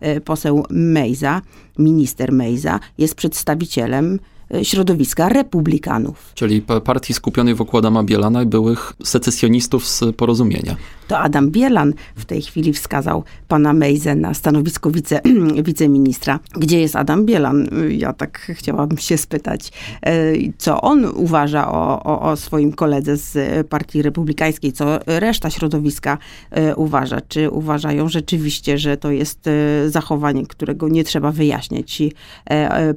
e, 0.00 0.20
poseł 0.20 0.66
Mejza, 0.70 1.42
minister 1.78 2.32
Mejza 2.32 2.80
jest 2.98 3.14
przedstawicielem 3.14 4.18
środowiska 4.62 5.28
republikanów. 5.28 6.32
Czyli 6.34 6.62
partii 6.84 7.14
skupionej 7.14 7.54
wokół 7.54 7.78
Adama 7.78 8.02
Bielana 8.02 8.42
i 8.42 8.46
byłych 8.46 8.92
secesjonistów 9.04 9.88
z 9.88 10.16
porozumienia. 10.16 10.76
To 11.08 11.18
Adam 11.18 11.50
Bielan 11.50 11.94
w 12.16 12.24
tej 12.24 12.42
chwili 12.42 12.72
wskazał 12.72 13.24
pana 13.48 13.72
Mejzę 13.72 14.14
na 14.14 14.34
stanowisko 14.34 14.90
wice, 14.90 15.20
wiceministra. 15.64 16.40
Gdzie 16.56 16.80
jest 16.80 16.96
Adam 16.96 17.26
Bielan? 17.26 17.68
Ja 17.88 18.12
tak 18.12 18.52
chciałabym 18.54 18.98
się 18.98 19.18
spytać, 19.18 19.72
e, 20.02 20.32
co 20.58 20.80
on 20.80 21.04
uważa 21.04 21.72
o, 21.72 22.02
o, 22.02 22.20
o 22.20 22.36
swoim 22.36 22.72
koledze 22.72 23.16
z 23.16 23.66
Partii 23.68 24.02
Republikańskiej, 24.02 24.72
co 24.72 24.98
reszta 25.06 25.50
środowiska 25.50 26.18
e, 26.50 26.76
uważa. 26.76 27.20
Czy 27.28 27.50
uważają 27.50 28.08
rzeczywiście, 28.08 28.78
że 28.78 28.96
to 28.96 29.10
jest 29.10 29.46
e, 29.46 29.90
zachowanie, 29.90 30.46
którego 30.46 30.88
nie 30.88 31.04
trzeba 31.04 31.32
wyjaśniać 31.32 32.00
i 32.00 32.12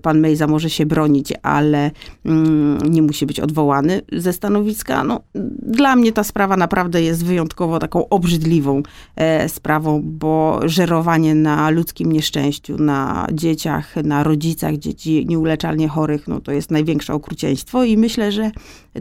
pan 0.01 0.19
Mejza 0.19 0.47
może 0.47 0.69
się 0.69 0.85
bronić, 0.85 1.33
ale 1.43 1.91
mm, 2.25 2.77
nie 2.91 3.01
musi 3.01 3.25
być 3.25 3.39
odwołany 3.39 4.01
ze 4.11 4.33
stanowiska? 4.33 5.03
No, 5.03 5.21
dla 5.61 5.95
mnie 5.95 6.11
ta 6.11 6.23
sprawa 6.23 6.57
naprawdę 6.57 7.01
jest 7.01 7.25
wyjątkowo 7.25 7.79
taką 7.79 7.96
taką 7.97 8.09
obrzydliwą 8.09 8.83
e, 9.15 9.49
sprawą, 9.49 10.01
bo 10.03 10.59
żerowanie 10.65 11.35
na 11.35 11.69
ludzkim 11.69 12.11
nieszczęściu, 12.11 12.77
na 12.77 13.27
dzieciach, 13.33 13.95
na 13.95 14.23
rodzicach 14.23 14.77
dzieci 14.77 15.25
nieuleczalnie 15.27 15.87
chorych, 15.87 16.27
no 16.27 16.41
to 16.41 16.51
jest 16.51 16.71
największe 16.71 17.13
okrucieństwo 17.13 17.83
i 17.83 17.97
myślę, 17.97 18.31
że 18.31 18.51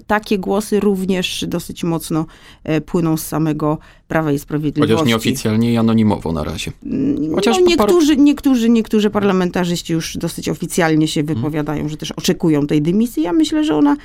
takie 0.07 0.39
głosy 0.39 0.81
również 0.81 1.45
dosyć 1.49 1.85
mocno 1.85 2.27
e, 2.65 2.81
płyną 2.81 3.17
z 3.17 3.27
samego 3.27 3.79
Prawa 4.09 4.33
i 4.33 4.39
Sprawiedliwości. 4.39 4.95
Chociaż 4.95 5.09
nieoficjalnie 5.09 5.73
i 5.73 5.77
anonimowo 5.77 6.33
na 6.33 6.45
razie. 6.45 6.73
Mm, 6.87 7.35
Chociaż 7.35 7.57
no, 7.61 7.67
niektórzy, 7.67 8.17
niektórzy, 8.17 8.69
niektórzy 8.69 9.11
parlamentarzyści 9.11 9.93
już 9.93 10.17
dosyć 10.17 10.49
oficjalnie 10.49 11.09
się 11.09 11.23
wypowiadają, 11.23 11.89
że 11.89 11.97
też 11.97 12.13
oczekują 12.13 12.67
tej 12.67 12.83
dymisji. 12.83 13.23
Ja 13.23 13.33
myślę, 13.33 13.65
że 13.65 13.77
ona 13.77 13.97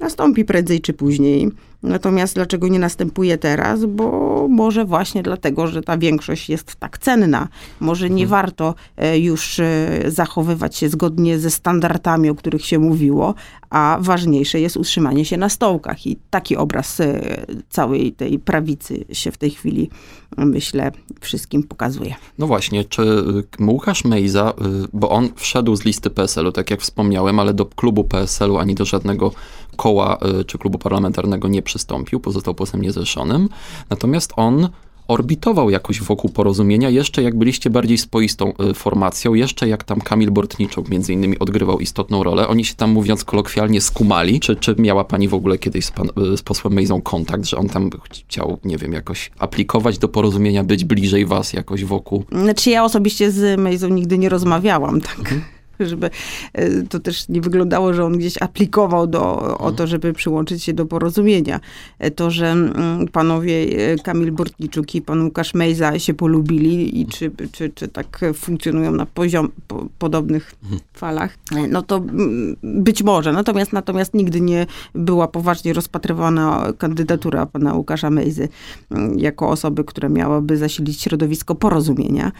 nastąpi 0.00 0.44
prędzej 0.44 0.80
czy 0.80 0.92
później. 0.92 1.50
Natomiast 1.82 2.34
dlaczego 2.34 2.68
nie 2.68 2.78
następuje 2.78 3.38
teraz? 3.38 3.84
Bo 3.84 4.46
może 4.48 4.84
właśnie 4.84 5.22
dlatego, 5.22 5.66
że 5.66 5.82
ta 5.82 5.98
większość 5.98 6.50
jest 6.50 6.76
tak 6.76 6.98
cenna. 6.98 7.48
Może 7.80 8.10
nie 8.10 8.22
mhm. 8.22 8.30
warto 8.30 8.74
e, 8.96 9.18
już 9.18 9.60
e, 9.60 9.88
zachowywać 10.06 10.76
się 10.76 10.88
zgodnie 10.88 11.38
ze 11.38 11.50
standardami, 11.50 12.30
o 12.30 12.34
których 12.34 12.66
się 12.66 12.78
mówiło, 12.78 13.34
a 13.70 13.98
ważniejsze 14.00 14.60
jest 14.60 14.76
utrzymanie 14.76 15.24
się 15.24 15.36
na 15.36 15.48
stołkach. 15.48 16.06
I 16.06 16.16
taki 16.30 16.56
obraz 16.56 17.00
e, 17.00 17.20
całej 17.68 18.12
tej 18.12 18.38
prawicy 18.38 19.04
się 19.12 19.30
w 19.30 19.38
tej 19.38 19.50
chwili, 19.50 19.90
myślę, 20.36 20.92
wszystkim 21.20 21.62
pokazuje. 21.62 22.14
No 22.38 22.46
właśnie, 22.46 22.84
czy 22.84 23.24
Łukasz 23.60 24.04
Mejza, 24.04 24.52
bo 24.92 25.10
on 25.10 25.28
wszedł 25.36 25.76
z 25.76 25.84
listy 25.84 26.10
PSL-u, 26.10 26.52
tak 26.52 26.70
jak 26.70 26.80
wspomniałem, 26.80 27.38
ale 27.38 27.54
do 27.54 27.66
klubu 27.66 28.04
PSL-u 28.04 28.58
ani 28.58 28.74
do 28.74 28.84
żadnego 28.84 29.32
koła 29.78 30.18
czy 30.46 30.58
klubu 30.58 30.78
parlamentarnego 30.78 31.48
nie 31.48 31.62
przystąpił, 31.62 32.20
pozostał 32.20 32.54
posłem 32.54 32.82
niezrzeszonym. 32.82 33.48
Natomiast 33.90 34.32
on 34.36 34.68
orbitował 35.08 35.70
jakoś 35.70 36.02
wokół 36.02 36.30
porozumienia, 36.30 36.90
jeszcze 36.90 37.22
jak 37.22 37.36
byliście 37.36 37.70
bardziej 37.70 37.98
spoistą 37.98 38.52
y, 38.70 38.74
formacją, 38.74 39.34
jeszcze 39.34 39.68
jak 39.68 39.84
tam 39.84 40.00
Kamil 40.00 40.30
Bortniczuk 40.30 40.88
między 40.88 41.12
innymi 41.12 41.38
odgrywał 41.38 41.80
istotną 41.80 42.22
rolę. 42.22 42.48
Oni 42.48 42.64
się 42.64 42.74
tam, 42.74 42.90
mówiąc 42.90 43.24
kolokwialnie, 43.24 43.80
skumali. 43.80 44.40
Czy, 44.40 44.56
czy 44.56 44.74
miała 44.78 45.04
pani 45.04 45.28
w 45.28 45.34
ogóle 45.34 45.58
kiedyś 45.58 45.84
z, 45.84 45.90
pan, 45.90 46.08
y, 46.32 46.36
z 46.36 46.42
posłem 46.42 46.74
Mejzą 46.74 47.02
kontakt, 47.02 47.44
że 47.44 47.56
on 47.56 47.68
tam 47.68 47.90
chciał, 48.04 48.58
nie 48.64 48.76
wiem, 48.76 48.92
jakoś 48.92 49.30
aplikować 49.38 49.98
do 49.98 50.08
porozumienia, 50.08 50.64
być 50.64 50.84
bliżej 50.84 51.26
was 51.26 51.52
jakoś 51.52 51.84
wokół? 51.84 52.24
Znaczy 52.32 52.70
ja 52.70 52.84
osobiście 52.84 53.30
z 53.30 53.60
Mejzą 53.60 53.88
nigdy 53.88 54.18
nie 54.18 54.28
rozmawiałam, 54.28 55.00
tak. 55.00 55.18
Mhm 55.18 55.57
żeby 55.80 56.10
e, 56.52 56.82
to 56.82 57.00
też 57.00 57.28
nie 57.28 57.40
wyglądało, 57.40 57.94
że 57.94 58.04
on 58.04 58.18
gdzieś 58.18 58.42
aplikował 58.42 59.06
do, 59.06 59.58
o 59.58 59.72
to, 59.72 59.86
żeby 59.86 60.12
przyłączyć 60.12 60.64
się 60.64 60.72
do 60.72 60.86
porozumienia. 60.86 61.60
E, 61.98 62.10
to, 62.10 62.30
że 62.30 62.50
mm, 62.50 63.08
panowie 63.08 63.54
e, 63.54 63.96
Kamil 63.96 64.32
Bortniczuk 64.32 64.94
i 64.94 65.02
pan 65.02 65.24
Łukasz 65.24 65.54
Mejza 65.54 65.98
się 65.98 66.14
polubili 66.14 67.00
i 67.00 67.06
czy, 67.06 67.30
czy, 67.52 67.70
czy 67.70 67.88
tak 67.88 68.20
funkcjonują 68.34 68.92
na 68.92 69.06
poziom, 69.06 69.48
po, 69.66 69.86
podobnych 69.98 70.54
falach, 70.92 71.38
no 71.68 71.82
to 71.82 71.96
mm, 71.96 72.56
być 72.62 73.02
może. 73.02 73.32
Natomiast, 73.32 73.72
natomiast 73.72 74.14
nigdy 74.14 74.40
nie 74.40 74.66
była 74.94 75.28
poważnie 75.28 75.72
rozpatrywana 75.72 76.72
kandydatura 76.78 77.46
pana 77.46 77.74
Łukasza 77.74 78.10
Mejzy 78.10 78.48
mm, 78.90 79.18
jako 79.18 79.48
osoby, 79.48 79.84
która 79.84 80.08
miałaby 80.08 80.56
zasilić 80.56 81.02
środowisko 81.02 81.54
porozumienia. 81.54 82.32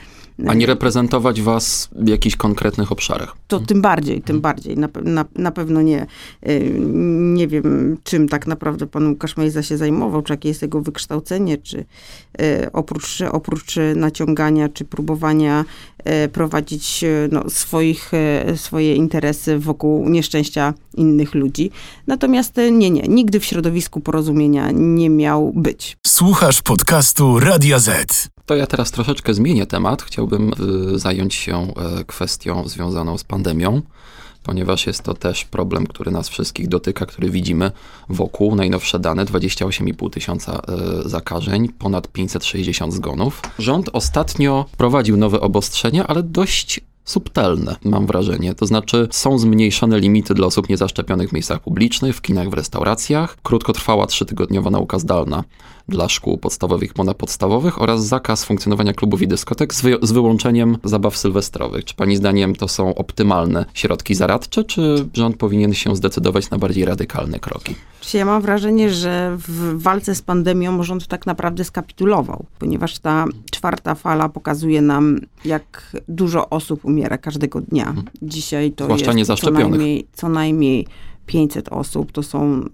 A 0.47 0.55
nie 0.55 0.67
reprezentować 0.67 1.43
was 1.43 1.89
w 1.93 2.09
jakichś 2.09 2.37
konkretnych 2.37 2.93
obszarach? 2.93 3.28
To 3.47 3.61
tym 3.61 3.83
bardziej, 3.83 4.23
tym 4.23 4.41
bardziej. 4.41 4.77
Na, 4.77 4.89
na, 5.05 5.25
na 5.37 5.51
pewno 5.53 5.83
nie. 5.83 6.07
Y, 6.49 6.77
nie 7.19 7.49
wiem, 7.49 7.97
czym 8.05 8.29
tak 8.29 8.47
naprawdę 8.47 8.87
pan 8.87 9.09
Łukasz 9.09 9.37
Mejza 9.37 9.63
się 9.63 9.77
zajmował, 9.77 10.23
czy 10.23 10.33
jakie 10.33 10.49
jest 10.49 10.63
jego 10.63 10.81
wykształcenie, 10.81 11.59
czy 11.59 11.79
y, 11.79 12.73
oprócz, 12.73 13.23
oprócz 13.33 13.77
naciągania, 13.97 14.69
czy 14.69 14.85
próbowania 14.85 15.65
prowadzić 16.33 17.05
no, 17.33 17.51
swoich, 17.51 18.13
swoje 18.57 18.95
interesy 18.95 19.59
wokół 19.59 20.09
nieszczęścia 20.09 20.75
innych 20.95 21.35
ludzi. 21.35 21.71
Natomiast 22.07 22.57
nie, 22.73 22.91
nie. 22.91 23.03
Nigdy 23.03 23.41
w 23.41 23.45
środowisku 23.45 24.01
porozumienia 24.01 24.71
nie 24.73 25.11
miał 25.11 25.53
być. 25.53 25.97
Słuchasz 26.07 26.63
podcastu 26.63 27.41
Radia 27.41 27.79
Z. 27.79 28.29
To 28.49 28.57
ja 28.57 28.67
teraz 28.67 28.91
troszeczkę 28.91 29.35
zmienię 29.35 29.67
temat. 29.67 30.03
Chciałbym 30.03 30.53
y, 30.95 30.99
zająć 30.99 31.35
się 31.35 31.73
y, 32.01 32.05
kwestią 32.05 32.69
związaną 32.69 33.19
z 33.19 33.25
pandemią, 33.25 33.83
ponieważ 34.49 34.87
jest 34.87 35.03
to 35.03 35.15
też 35.15 35.45
problem, 35.45 35.87
który 35.87 36.11
nas 36.11 36.29
wszystkich 36.29 36.69
dotyka, 36.69 37.07
który 37.07 37.31
widzimy 37.31 37.71
wokół. 38.09 38.55
Najnowsze 38.55 38.99
dane 38.99 39.25
28,5 39.25 40.11
tysiąca 40.11 40.63
y, 41.07 41.09
zakażeń, 41.09 41.69
ponad 41.69 42.09
560 42.09 42.95
zgonów. 42.95 43.43
Rząd 43.59 43.91
ostatnio 43.93 44.65
prowadził 44.77 45.17
nowe 45.17 45.41
obostrzenia, 45.41 46.07
ale 46.07 46.23
dość 46.23 46.81
subtelne, 47.09 47.77
mam 47.85 48.07
wrażenie. 48.07 48.55
To 48.55 48.67
znaczy 48.67 49.09
są 49.11 49.39
zmniejszone 49.39 50.01
limity 50.01 50.35
dla 50.35 50.47
osób 50.47 50.69
niezaszczepionych 50.69 51.31
w 51.31 51.33
miejscach 51.33 51.61
publicznych, 51.61 52.17
w 52.17 52.21
kinach, 52.21 52.51
w 52.51 52.55
restauracjach. 52.55 53.37
Krótkotrwała 53.43 54.07
trzytygodniowa 54.07 54.71
nauka 54.71 54.99
zdalna 54.99 55.45
dla 55.89 56.09
szkół 56.09 56.39
podstawowych, 56.39 56.95
ponadpodstawowych 56.95 57.83
oraz 57.83 58.07
zakaz 58.07 58.45
funkcjonowania 58.45 58.93
klubów 58.93 59.23
i 59.23 59.29
dyskotek 59.29 59.75
z, 59.75 59.81
wy 59.81 59.99
z 60.03 60.13
wyłączeniem 60.13 60.79
zabaw 60.85 61.17
sylwestrowych. 61.17 61.85
Czy 61.85 61.95
pani 61.95 62.17
zdaniem 62.17 62.57
to 62.57 62.69
są 62.69 62.95
optymalne 62.95 63.65
środki 63.75 64.15
zaradcze, 64.15 64.65
czy 64.65 65.09
rząd 65.15 65.37
powinien 65.37 65.75
się 65.75 65.97
zdecydować 65.97 66.51
na 66.51 66.59
bardziej 66.59 66.85
radykalne 66.85 67.39
kroki? 67.39 67.75
Ja 68.15 68.25
mam 68.25 68.43
wrażenie, 68.43 68.91
że 68.91 69.37
w 69.39 69.83
walce 69.83 70.15
z 70.15 70.23
pandemią 70.23 70.83
rząd 70.83 71.07
tak 71.07 71.27
naprawdę 71.27 71.65
skapitulował, 71.65 72.45
ponieważ 72.59 72.99
ta 72.99 73.25
czwarta 73.51 73.95
fala 73.95 74.29
pokazuje 74.29 74.83
nam, 74.83 75.21
jak 75.45 75.97
dużo 76.09 76.49
osób 76.49 76.85
umiera 76.85 77.19
każdego 77.19 77.61
dnia. 77.61 77.87
Mhm. 77.87 78.07
Dzisiaj 78.23 78.73
to 78.73 78.85
Zwłaszcza 78.85 79.13
jest 79.13 79.31
co 79.35 79.51
najmniej, 79.51 80.07
co 80.13 80.29
najmniej 80.29 80.87
500 81.27 81.69
osób. 81.69 82.13
To 82.13 82.23
są 82.23 82.65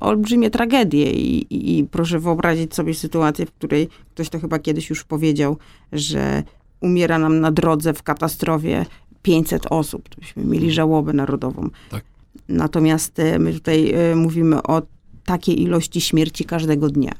olbrzymie 0.00 0.50
tragedie 0.50 1.12
i, 1.12 1.54
i, 1.54 1.78
i, 1.78 1.84
proszę 1.84 2.18
wyobrazić 2.18 2.74
sobie 2.74 2.94
sytuację, 2.94 3.46
w 3.46 3.52
której 3.52 3.88
ktoś 4.14 4.28
to 4.28 4.40
chyba 4.40 4.58
kiedyś 4.58 4.90
już 4.90 5.04
powiedział, 5.04 5.56
że 5.92 6.42
umiera 6.80 7.18
nam 7.18 7.40
na 7.40 7.50
drodze 7.52 7.94
w 7.94 8.02
katastrofie 8.02 8.86
500 9.22 9.66
osób. 9.70 10.08
To 10.08 10.20
byśmy 10.20 10.44
mieli 10.44 10.72
żałobę 10.72 11.12
narodową. 11.12 11.68
Tak. 11.90 12.04
Natomiast 12.48 13.18
e, 13.18 13.38
my 13.38 13.52
tutaj 13.52 13.92
e, 13.92 14.16
mówimy 14.16 14.62
o 14.62 14.82
takiej 15.24 15.62
ilości 15.62 16.00
śmierci 16.00 16.44
każdego 16.44 16.88
dnia. 16.88 17.12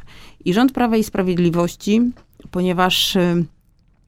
I 0.45 0.55
rząd 0.55 0.73
Prawa 0.73 0.97
i 0.97 1.05
Sprawiedliwości, 1.05 2.01
ponieważ 2.51 3.17
e, 3.17 3.45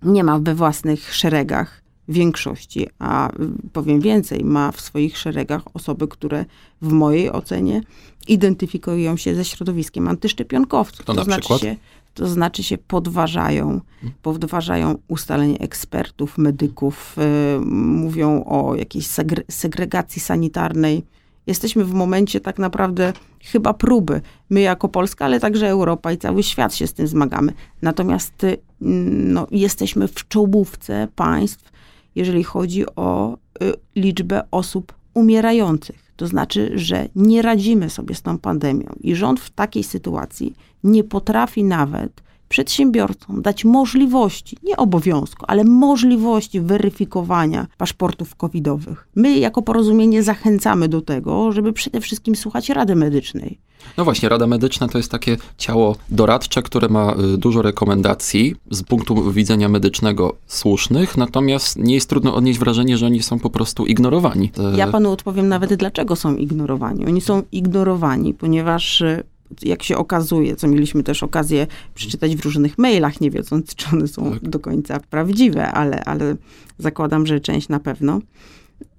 nie 0.03 0.25
ma 0.25 0.39
we 0.39 0.55
własnych 0.55 1.15
szeregach 1.15 1.83
większości, 2.09 2.87
a 2.99 3.31
powiem 3.73 4.01
więcej, 4.01 4.45
ma 4.45 4.73
w 4.73 4.81
swoich 4.81 5.19
szeregach 5.19 5.63
osoby, 5.75 6.09
które 6.09 6.45
w 6.83 6.93
mojej 6.93 7.33
ocenie 7.33 7.81
identyfikują 8.29 9.17
się 9.17 9.35
ze 9.35 9.45
środowiskiem 9.45 10.09
antyszczepionkowców. 10.09 11.07
To, 11.07 11.15
to 11.15 11.25
znaczy 11.25 11.41
przykład? 11.41 11.61
Się, 11.61 11.77
to 12.17 12.27
znaczy 12.27 12.63
się 12.63 12.79
podważają, 12.79 13.81
podważają 14.23 14.99
ustalenie 15.09 15.59
ekspertów, 15.59 16.39
medyków, 16.39 17.17
y, 17.19 17.61
mówią 17.67 18.45
o 18.45 18.75
jakiejś 18.75 19.07
segre 19.07 19.43
segregacji 19.49 20.21
sanitarnej. 20.21 21.05
Jesteśmy 21.47 21.85
w 21.85 21.93
momencie 21.93 22.41
tak 22.41 22.59
naprawdę 22.59 23.13
chyba 23.43 23.75
próby. 23.75 24.21
My 24.51 24.61
jako 24.61 24.89
Polska, 24.89 25.25
ale 25.25 25.41
także 25.41 25.69
Europa 25.69 26.13
i 26.13 26.19
cały 26.19 26.43
świat 26.43 26.75
się 26.75 26.87
z 26.87 26.93
tym 26.93 27.07
zmagamy. 27.07 27.53
Natomiast 27.83 28.45
y, 28.45 28.59
no, 28.81 29.47
jesteśmy 29.51 30.09
w 30.09 30.29
czołówce 30.29 31.09
państw, 31.17 31.73
jeżeli 32.15 32.45
chodzi 32.45 32.87
o 32.97 33.37
y, 33.63 33.73
liczbę 33.97 34.43
osób 34.51 34.95
umierających. 35.15 36.06
To 36.17 36.27
znaczy, 36.27 36.73
że 36.75 37.09
nie 37.17 37.43
radzimy 37.43 37.91
sobie 37.91 38.15
z 38.15 38.23
tą 38.23 38.39
pandemią 38.39 38.95
i 39.01 39.15
rząd 39.15 39.41
w 39.41 39.51
takiej 39.51 39.85
sytuacji 39.85 40.55
nie 40.85 41.05
potrafi 41.05 41.65
nawet 41.65 42.26
przedsiębiorcom 42.49 43.43
dać 43.43 43.65
możliwości, 43.65 44.57
nie 44.63 44.77
obowiązku, 44.77 45.45
ale 45.49 45.65
możliwości 45.65 46.61
weryfikowania 46.61 47.67
paszportów 47.79 48.35
covidowych. 48.35 49.09
My 49.15 49.39
jako 49.39 49.63
porozumienie 49.63 50.23
zachęcamy 50.23 50.89
do 50.89 51.01
tego, 51.01 51.53
żeby 51.53 51.73
przede 51.73 52.01
wszystkim 52.01 52.37
słuchać 52.37 52.69
Rady 52.69 52.97
Medycznej. 52.97 53.59
No 53.97 54.05
właśnie, 54.05 54.29
Rada 54.29 54.47
Medyczna 54.47 54.89
to 54.89 54.99
jest 54.99 55.11
takie 55.11 55.37
ciało 55.59 55.97
doradcze, 56.09 56.63
które 56.63 56.89
ma 56.89 57.15
y, 57.35 57.39
dużo 57.39 57.63
rekomendacji 57.63 58.55
z 58.71 58.83
punktu 58.83 59.33
widzenia 59.33 59.69
medycznego 59.69 60.37
słusznych, 60.47 61.17
natomiast 61.17 61.79
nie 61.79 61.95
jest 61.95 62.09
trudno 62.09 62.35
odnieść 62.35 62.59
wrażenie, 62.59 62.97
że 62.97 63.07
oni 63.07 63.23
są 63.23 63.39
po 63.39 63.51
prostu 63.51 63.87
ignorowani. 63.87 64.51
Ja 64.77 64.87
panu 64.87 65.13
odpowiem 65.13 65.49
nawet, 65.49 65.75
dlaczego 65.75 66.17
są 66.17 66.37
ignorowani. 66.37 67.07
Oni 67.07 67.21
są 67.21 67.43
ignorowani, 67.53 68.35
ponieważ 68.35 69.01
y, 69.01 69.25
jak 69.63 69.83
się 69.83 69.97
okazuje, 69.97 70.57
co 70.57 70.69
mieliśmy 70.69 71.03
też 71.03 71.23
okazję 71.23 71.67
przeczytać 71.95 72.37
w 72.37 72.45
różnych 72.45 72.79
mailach, 72.79 73.21
nie 73.21 73.31
wiedząc, 73.31 73.75
czy 73.75 73.87
one 73.93 74.09
są 74.09 74.33
tak. 74.33 74.49
do 74.49 74.59
końca 74.59 75.01
prawdziwe, 75.01 75.73
ale, 75.73 76.05
ale 76.05 76.37
zakładam, 76.79 77.27
że 77.27 77.41
część 77.41 77.69
na 77.69 77.81
pewno, 77.81 78.21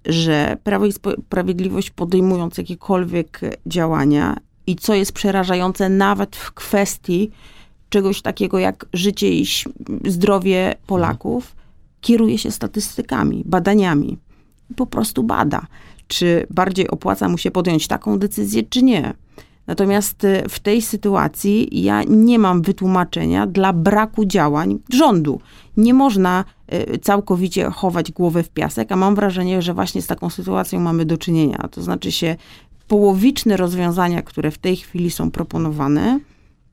że 0.06 0.58
Prawo 0.64 0.86
i 0.86 0.94
Sprawiedliwość 0.94 1.90
podejmując 1.90 2.58
jakiekolwiek 2.58 3.42
działania 3.66 4.38
i 4.68 4.76
co 4.76 4.94
jest 4.94 5.12
przerażające 5.12 5.90
nawet 5.90 6.36
w 6.36 6.52
kwestii 6.52 7.32
czegoś 7.90 8.22
takiego 8.22 8.60
jak 8.60 8.86
życie 8.94 9.30
i 9.30 9.46
zdrowie 10.06 10.76
Polaków, 10.88 11.56
kieruje 12.02 12.38
się 12.38 12.52
statystykami, 12.52 13.44
badaniami. 13.46 14.18
Po 14.76 14.86
prostu 14.86 15.24
bada, 15.24 15.68
czy 16.08 16.48
bardziej 16.50 16.88
opłaca 16.88 17.30
mu 17.30 17.38
się 17.38 17.52
podjąć 17.52 17.88
taką 17.88 18.20
decyzję, 18.20 18.64
czy 18.64 18.84
nie. 18.84 19.14
Natomiast 19.68 20.24
y, 20.24 20.44
w 20.50 20.60
tej 20.60 20.82
sytuacji 20.82 21.84
ja 21.84 22.04
nie 22.04 22.40
mam 22.40 22.62
wytłumaczenia 22.62 23.48
dla 23.48 23.74
braku 23.74 24.26
działań 24.26 24.80
rządu. 24.94 25.42
Nie 25.78 25.94
można 25.94 26.46
y, 26.94 26.98
całkowicie 26.98 27.70
chować 27.70 28.12
głowy 28.12 28.44
w 28.44 28.50
piasek, 28.50 28.92
a 28.92 28.96
mam 28.96 29.16
wrażenie, 29.16 29.62
że 29.62 29.74
właśnie 29.74 30.02
z 30.02 30.08
taką 30.08 30.30
sytuacją 30.30 30.80
mamy 30.80 31.06
do 31.06 31.18
czynienia. 31.18 31.68
To 31.72 31.82
znaczy 31.82 32.12
się 32.12 32.36
połowiczne 32.88 33.58
rozwiązania, 33.58 34.22
które 34.22 34.52
w 34.52 34.58
tej 34.58 34.76
chwili 34.76 35.12
są 35.12 35.32
proponowane, 35.32 36.20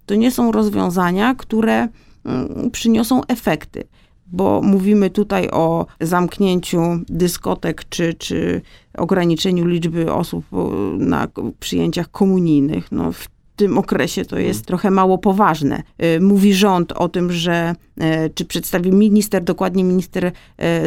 to 0.07 0.15
nie 0.15 0.31
są 0.31 0.53
rozwiązania, 0.53 1.35
które 1.35 1.89
mm, 2.25 2.71
przyniosą 2.71 3.25
efekty 3.25 3.85
bo 4.27 4.63
mówimy 4.63 5.11
tutaj 5.11 5.49
o 5.51 5.87
zamknięciu 6.01 6.81
dyskotek 7.09 7.85
czy, 7.89 8.15
czy 8.15 8.61
ograniczeniu 8.99 9.67
liczby 9.67 10.13
osób 10.13 10.45
na 10.99 11.29
przyjęciach 11.61 12.11
komunijnych. 12.11 12.93
No, 12.93 13.13
w 13.13 13.29
tym 13.57 13.79
okresie 13.79 14.25
to 14.25 14.39
jest 14.39 14.67
trochę 14.67 14.91
mało 14.91 15.19
poważne. 15.19 15.83
Y, 16.17 16.21
mówi 16.21 16.55
rząd 16.55 16.93
o 16.93 17.09
tym, 17.09 17.33
że, 17.33 17.75
y, 18.03 18.31
czy 18.35 18.45
przedstawi 18.45 18.93
minister, 18.93 19.45
dokładnie 19.45 19.85
minister 19.85 20.33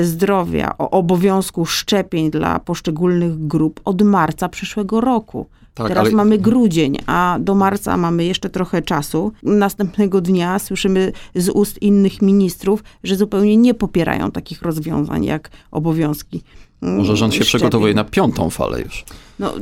zdrowia, 0.02 0.78
o 0.78 0.90
obowiązku 0.90 1.66
szczepień 1.66 2.32
dla 2.32 2.60
poszczególnych 2.60 3.48
grup 3.48 3.82
od 3.86 4.02
marca 4.02 4.50
przyszłego 4.50 5.02
roku. 5.02 5.46
Tak, 5.78 5.88
Teraz 5.88 6.06
ale... 6.06 6.16
mamy 6.16 6.38
grudzień, 6.38 6.98
a 7.06 7.38
do 7.40 7.56
marca 7.56 7.98
mamy 7.98 8.26
jeszcze 8.26 8.50
trochę 8.50 8.82
czasu. 8.82 9.32
Następnego 9.44 10.22
dnia 10.22 10.60
słyszymy 10.60 11.12
z 11.36 11.50
ust 11.50 11.82
innych 11.82 12.22
ministrów, 12.22 12.84
że 13.04 13.16
zupełnie 13.16 13.58
nie 13.58 13.74
popierają 13.74 14.32
takich 14.32 14.62
rozwiązań 14.62 15.26
jak 15.26 15.50
obowiązki. 15.72 16.42
Może 16.82 17.18
rząd 17.18 17.34
się 17.34 17.44
szczepień. 17.44 17.60
przygotowuje 17.60 17.94
na 17.94 18.04
piątą 18.04 18.50
falę 18.50 18.82
już. 18.82 19.06
No, 19.40 19.54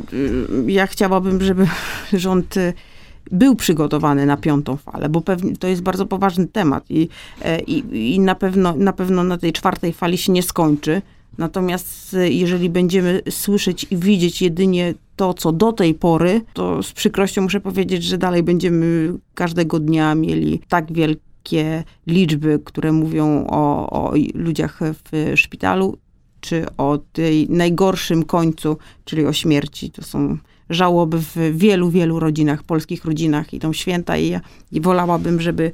ja 0.68 0.88
chciałabym, 0.88 1.42
żeby 1.42 1.68
rząd 2.14 2.56
był 3.32 3.56
przygotowany 3.56 4.26
na 4.26 4.38
piątą 4.38 4.78
falę, 4.78 5.10
bo 5.10 5.22
pewnie 5.22 5.56
to 5.58 5.68
jest 5.68 5.82
bardzo 5.82 6.06
poważny 6.06 6.48
temat 6.48 6.84
i, 6.90 7.10
e, 7.42 7.60
i, 7.60 8.14
i 8.16 8.20
na, 8.20 8.36
pewno, 8.36 8.76
na 8.76 8.94
pewno 8.94 9.24
na 9.24 9.38
tej 9.38 9.54
czwartej 9.54 9.94
fali 9.94 10.18
się 10.18 10.32
nie 10.32 10.44
skończy. 10.44 11.02
Natomiast 11.38 12.14
e, 12.14 12.30
jeżeli 12.30 12.70
będziemy 12.70 13.22
słyszeć 13.30 13.86
i 13.92 13.98
widzieć 13.98 14.42
jedynie 14.42 14.94
to, 15.16 15.34
co 15.34 15.52
do 15.52 15.74
tej 15.74 15.94
pory, 15.94 16.42
to 16.54 16.84
z 16.84 16.92
przykrością 16.92 17.42
muszę 17.42 17.62
powiedzieć, 17.62 18.04
że 18.04 18.18
dalej 18.18 18.44
będziemy 18.44 19.14
każdego 19.34 19.80
dnia 19.80 20.16
mieli 20.16 20.62
tak 20.68 20.94
wielkie 20.94 21.84
liczby, 22.08 22.60
które 22.66 22.92
mówią 22.92 23.48
o, 23.48 23.90
o 23.90 24.14
ludziach 24.34 24.80
w 24.82 25.34
szpitalu, 25.36 25.98
czy 26.42 26.66
o 26.78 26.98
tej 27.14 27.50
najgorszym 27.50 28.24
końcu, 28.24 28.78
czyli 29.06 29.26
o 29.26 29.34
śmierci. 29.34 29.92
To 29.92 30.04
są 30.04 30.38
żałoby 30.70 31.20
w 31.20 31.36
wielu, 31.52 31.90
wielu 31.90 32.20
rodzinach, 32.20 32.64
polskich 32.64 33.06
rodzinach 33.06 33.54
i 33.54 33.60
tą 33.60 33.74
święta 33.74 34.18
i, 34.18 34.40
i 34.72 34.82
wolałabym, 34.82 35.42
żeby 35.42 35.72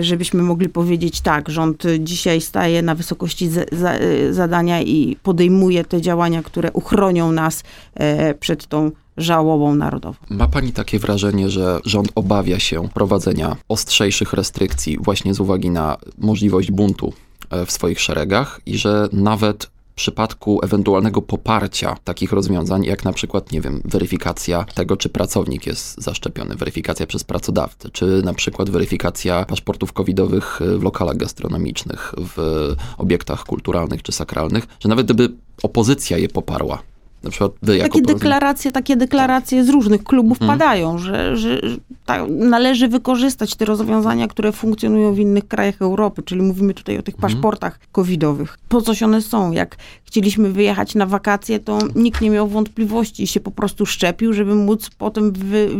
żebyśmy 0.00 0.42
mogli 0.42 0.68
powiedzieć 0.68 1.20
tak, 1.20 1.48
rząd 1.48 1.82
dzisiaj 1.98 2.40
staje 2.40 2.82
na 2.82 2.94
wysokości 2.94 3.48
za, 3.48 3.92
zadania 4.30 4.82
i 4.82 5.16
podejmuje 5.22 5.84
te 5.84 6.00
działania, 6.00 6.42
które 6.42 6.72
uchronią 6.72 7.32
nas 7.32 7.62
e, 7.94 8.34
przed 8.34 8.66
tą 8.66 8.90
żałobą 9.16 9.74
narodową. 9.74 10.16
Ma 10.30 10.48
pani 10.48 10.72
takie 10.72 10.98
wrażenie, 10.98 11.50
że 11.50 11.80
rząd 11.84 12.08
obawia 12.14 12.58
się 12.58 12.88
prowadzenia 12.94 13.56
ostrzejszych 13.68 14.32
restrykcji 14.32 14.98
właśnie 15.00 15.34
z 15.34 15.40
uwagi 15.40 15.70
na 15.70 15.96
możliwość 16.18 16.70
buntu 16.70 17.12
e, 17.50 17.66
w 17.66 17.70
swoich 17.70 18.00
szeregach 18.00 18.60
i 18.66 18.78
że 18.78 19.08
nawet 19.12 19.70
przypadku 19.96 20.60
ewentualnego 20.62 21.22
poparcia 21.22 21.96
takich 22.04 22.32
rozwiązań, 22.32 22.84
jak 22.84 23.04
na 23.04 23.12
przykład, 23.12 23.52
nie 23.52 23.60
wiem, 23.60 23.82
weryfikacja 23.84 24.64
tego, 24.74 24.96
czy 24.96 25.08
pracownik 25.08 25.66
jest 25.66 26.02
zaszczepiony, 26.02 26.54
weryfikacja 26.56 27.06
przez 27.06 27.24
pracodawcę, 27.24 27.90
czy 27.90 28.22
na 28.24 28.34
przykład 28.34 28.70
weryfikacja 28.70 29.44
paszportów 29.44 29.92
covidowych 29.92 30.60
w 30.78 30.82
lokalach 30.82 31.16
gastronomicznych, 31.16 32.14
w 32.18 32.74
obiektach 32.98 33.44
kulturalnych 33.44 34.02
czy 34.02 34.12
sakralnych, 34.12 34.66
że 34.80 34.88
nawet 34.88 35.06
gdyby 35.06 35.28
opozycja 35.62 36.18
je 36.18 36.28
poparła, 36.28 36.82
na 37.26 37.30
przykład 37.30 37.52
wy 37.62 37.78
takie 37.78 38.02
deklaracje, 38.02 38.72
takie 38.72 38.96
deklaracje 38.96 39.64
z 39.64 39.68
różnych 39.68 40.04
klubów 40.04 40.38
hmm. 40.38 40.58
padają, 40.58 40.98
że, 40.98 41.36
że, 41.36 41.60
że 41.62 41.76
tak, 42.06 42.22
należy 42.28 42.88
wykorzystać 42.88 43.54
te 43.54 43.64
rozwiązania, 43.64 44.28
które 44.28 44.52
funkcjonują 44.52 45.14
w 45.14 45.18
innych 45.18 45.48
krajach 45.48 45.82
Europy, 45.82 46.22
czyli 46.22 46.42
mówimy 46.42 46.74
tutaj 46.74 46.98
o 46.98 47.02
tych 47.02 47.14
mhm. 47.14 47.32
paszportach 47.32 47.80
covidowych. 47.92 48.58
Po 48.68 48.82
coś 48.82 49.02
one 49.02 49.22
są? 49.22 49.52
Jak 49.52 49.76
chcieliśmy 50.04 50.52
wyjechać 50.52 50.94
na 50.94 51.06
wakacje, 51.06 51.58
to 51.58 51.78
nikt 51.94 52.20
nie 52.20 52.30
miał 52.30 52.48
wątpliwości 52.48 53.22
i 53.22 53.26
się 53.26 53.40
po 53.40 53.50
prostu 53.50 53.86
szczepił, 53.86 54.32
żeby 54.32 54.54
móc 54.54 54.90
potem 54.98 55.32
wy, 55.32 55.70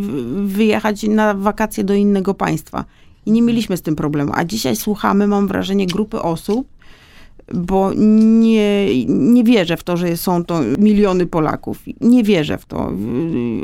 wyjechać 0.47 1.03
na 1.03 1.35
wakacje 1.35 1.85
do 1.85 1.95
innego 1.95 2.35
państwa. 2.35 2.85
I 3.27 3.33
nie 3.33 3.43
mieliśmy 3.43 3.77
z 3.77 3.83
tym 3.83 3.97
problemu. 3.97 4.33
A 4.35 4.45
dzisiaj 4.45 4.77
słuchamy, 4.77 5.27
mam 5.27 5.49
wrażenie, 5.49 5.87
grupy 5.87 6.23
osób, 6.23 6.67
bo 7.55 7.93
nie, 7.97 8.87
nie 9.07 9.45
wierzę 9.45 9.77
w 9.77 9.85
to, 9.85 9.97
że 9.97 10.17
są 10.17 10.45
to 10.45 10.61
miliony 10.79 11.27
Polaków. 11.27 11.83
Nie 12.01 12.25
wierzę 12.25 12.59
w 12.59 12.67
to. 12.67 12.93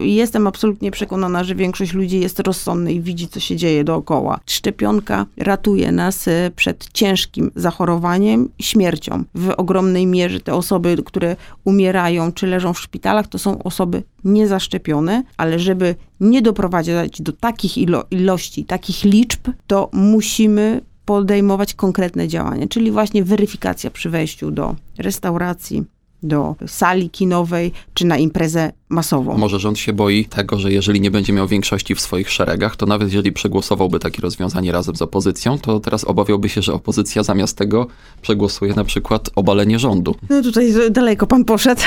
Jestem 0.00 0.46
absolutnie 0.46 0.90
przekonana, 0.90 1.44
że 1.44 1.54
większość 1.54 1.92
ludzi 1.92 2.20
jest 2.20 2.40
rozsądna 2.40 2.90
i 2.90 3.00
widzi, 3.00 3.28
co 3.28 3.40
się 3.40 3.56
dzieje 3.56 3.84
dookoła. 3.84 4.40
Szczepionka 4.46 5.26
ratuje 5.36 5.92
nas 5.92 6.28
e, 6.28 6.50
przed 6.56 6.88
ciężkim 6.92 7.50
zachorowaniem 7.56 8.48
śmiercią. 8.60 9.24
W 9.34 9.50
ogromnej 9.56 10.06
mierze 10.06 10.40
te 10.40 10.54
osoby, 10.54 10.96
które 11.04 11.36
umierają 11.64 12.32
czy 12.32 12.46
leżą 12.46 12.72
w 12.72 12.80
szpitalach, 12.80 13.26
to 13.26 13.38
są 13.38 13.62
osoby 13.62 14.02
niezaszczepione, 14.24 15.22
ale 15.36 15.58
żeby 15.58 15.94
nie 16.20 16.42
doprowadzać 16.42 17.22
do 17.22 17.32
takich 17.32 17.78
ilo 17.78 18.04
ilości, 18.10 18.64
takich 18.64 19.04
liczb, 19.04 19.48
to 19.66 19.90
musimy 19.92 20.80
podejmować 21.04 21.74
konkretne 21.74 22.28
działania, 22.28 22.68
czyli 22.68 22.90
właśnie 22.90 23.24
weryfikacja 23.24 23.90
przy 23.90 24.10
wejściu 24.10 24.50
do 24.50 24.76
restauracji, 24.98 25.84
do 26.22 26.54
sali 26.66 27.10
kinowej 27.10 27.72
czy 27.94 28.06
na 28.06 28.16
imprezę 28.16 28.72
masową. 28.92 29.38
Może 29.38 29.58
rząd 29.60 29.78
się 29.78 29.92
boi 29.92 30.24
tego, 30.24 30.58
że 30.58 30.72
jeżeli 30.72 31.00
nie 31.00 31.10
będzie 31.10 31.32
miał 31.32 31.48
większości 31.48 31.94
w 31.94 32.00
swoich 32.00 32.30
szeregach, 32.30 32.76
to 32.76 32.86
nawet 32.86 33.08
jeżeli 33.08 33.32
przegłosowałby 33.32 33.98
takie 33.98 34.22
rozwiązanie 34.22 34.72
razem 34.72 34.96
z 34.96 35.02
opozycją, 35.02 35.58
to 35.58 35.80
teraz 35.80 36.04
obawiałby 36.04 36.48
się, 36.48 36.62
że 36.62 36.74
opozycja 36.74 37.22
zamiast 37.22 37.58
tego 37.58 37.86
przegłosuje 38.22 38.74
na 38.74 38.84
przykład 38.84 39.30
obalenie 39.36 39.78
rządu. 39.78 40.14
No 40.30 40.42
tutaj 40.42 40.72
daleko 40.90 41.26
pan 41.26 41.44
poszedł. 41.44 41.82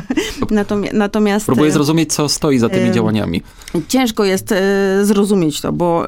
natomiast, 0.50 0.94
natomiast... 0.94 1.46
Próbuję 1.46 1.68
e, 1.68 1.72
zrozumieć, 1.72 2.12
co 2.12 2.28
stoi 2.28 2.58
za 2.58 2.68
tymi 2.68 2.88
e, 2.88 2.92
działaniami. 2.92 3.42
Ciężko 3.88 4.24
jest 4.24 4.52
e, 4.52 4.98
zrozumieć 5.02 5.60
to, 5.60 5.72
bo 5.72 6.04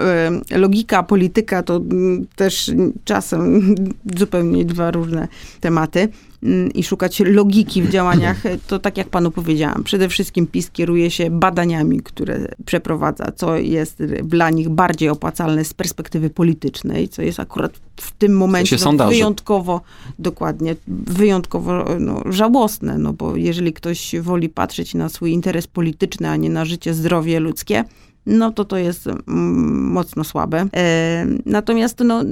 logika, 0.51 1.03
polityka 1.03 1.63
to 1.63 1.77
mm, 1.77 2.27
też 2.37 2.71
czasem 3.05 3.75
zupełnie 4.19 4.65
dwa 4.65 4.91
różne 4.91 5.29
tematy. 5.61 6.09
Mm, 6.43 6.73
i 6.73 6.83
szukać 6.83 7.21
logiki 7.21 7.83
w 7.83 7.91
działaniach, 7.91 8.43
to 8.69 8.79
tak 8.79 8.97
jak 8.97 9.09
panu 9.09 9.31
powiedziałam, 9.31 9.85
przede 9.85 10.09
wszystkim 10.09 10.47
PiS 10.47 10.71
kieruje 10.71 11.11
się 11.11 11.31
badaniami, 11.31 12.01
które 12.01 12.49
przeprowadza, 12.65 13.33
co 13.37 13.57
jest 13.57 14.03
dla 14.25 14.51
nich 14.51 14.69
bardziej 14.69 15.09
opłacalne 15.09 15.65
z 15.65 15.75
perspektywy 15.75 16.31
politycznej, 16.31 17.09
co 17.09 17.23
jest 17.23 17.41
akurat 17.41 17.73
w 17.97 18.13
tym 18.13 18.37
momencie 18.37 18.77
no, 18.85 19.09
wyjątkowo, 19.09 19.81
dokładnie, 20.19 20.77
wyjątkowo 20.89 21.85
no, 21.99 22.23
żałosne, 22.27 22.99
no 22.99 23.13
bo 23.13 23.37
jeżeli 23.37 23.73
ktoś 23.73 24.15
woli 24.21 24.49
patrzeć 24.49 24.95
na 24.95 25.09
swój 25.09 25.33
interes 25.33 25.67
polityczny, 25.67 26.29
a 26.29 26.37
nie 26.37 26.51
na 26.51 26.65
życie, 26.65 26.95
zdrowie 26.95 27.41
ludzkie, 27.41 27.85
no 28.27 28.51
to 28.53 28.65
to 28.65 28.77
jest 28.77 29.07
mm, 29.07 29.93
mocno 29.93 30.25
słabe. 30.25 30.67
E, 30.77 31.27
natomiast 31.47 32.01
no, 32.05 32.25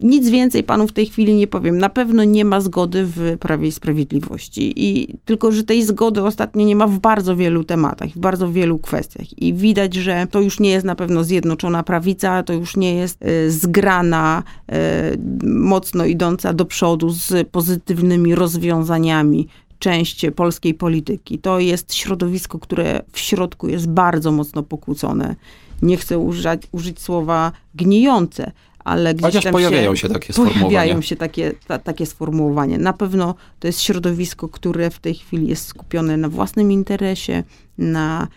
nic 0.00 0.28
więcej 0.28 0.62
panu 0.62 0.86
w 0.88 0.92
tej 0.92 1.06
chwili 1.06 1.34
nie 1.34 1.46
powiem. 1.46 1.78
Na 1.78 1.88
pewno 1.88 2.24
nie 2.24 2.44
ma 2.44 2.60
zgody 2.60 3.04
w 3.06 3.36
Prawie 3.40 3.68
i 3.68 3.72
Sprawiedliwości. 3.72 4.72
I 4.76 5.14
tylko, 5.24 5.52
że 5.52 5.64
tej 5.64 5.82
zgody 5.82 6.22
ostatnio 6.22 6.64
nie 6.66 6.76
ma 6.76 6.86
w 6.86 6.98
bardzo 6.98 7.36
wielu 7.36 7.64
tematach, 7.64 8.10
w 8.10 8.18
bardzo 8.18 8.52
wielu 8.52 8.78
kwestiach. 8.78 9.38
I 9.38 9.54
widać, 9.54 9.94
że 9.94 10.26
to 10.30 10.40
już 10.40 10.60
nie 10.60 10.70
jest 10.70 10.86
na 10.86 10.94
pewno 10.94 11.24
zjednoczona 11.24 11.82
prawica, 11.82 12.42
to 12.42 12.52
już 12.52 12.76
nie 12.76 12.94
jest 12.94 13.22
e, 13.22 13.50
zgrana, 13.50 14.42
e, 14.68 15.16
mocno 15.44 16.04
idąca 16.04 16.52
do 16.52 16.64
przodu 16.64 17.10
z 17.10 17.48
pozytywnymi 17.48 18.34
rozwiązaniami 18.34 19.48
część 19.84 20.26
polskiej 20.36 20.74
polityki. 20.74 21.38
To 21.38 21.58
jest 21.58 21.94
środowisko, 21.94 22.58
które 22.58 23.02
w 23.12 23.18
środku 23.18 23.68
jest 23.68 23.88
bardzo 23.88 24.32
mocno 24.32 24.62
pokłócone. 24.62 25.36
Nie 25.82 25.96
chcę 25.96 26.18
użyć, 26.18 26.62
użyć 26.72 27.00
słowa 27.00 27.52
gnijące, 27.74 28.52
ale 28.78 29.14
gdzieś 29.14 29.24
Chociaż 29.24 29.44
tam 29.44 29.52
pojawiają 29.52 29.94
się, 29.94 30.08
się 30.08 30.14
takie 30.14 30.32
sformułowania. 30.32 30.66
Pojawiają 30.66 31.00
się 31.00 31.16
takie, 31.16 31.52
ta, 31.66 31.78
takie 31.78 32.06
sformułowania. 32.06 32.78
Na 32.78 32.92
pewno 32.92 33.34
to 33.60 33.66
jest 33.66 33.80
środowisko, 33.80 34.48
które 34.48 34.90
w 34.90 34.98
tej 34.98 35.14
chwili 35.14 35.48
jest 35.48 35.66
skupione 35.66 36.16
na 36.16 36.28
własnym 36.28 36.72
interesie, 36.72 37.42
na 37.78 38.28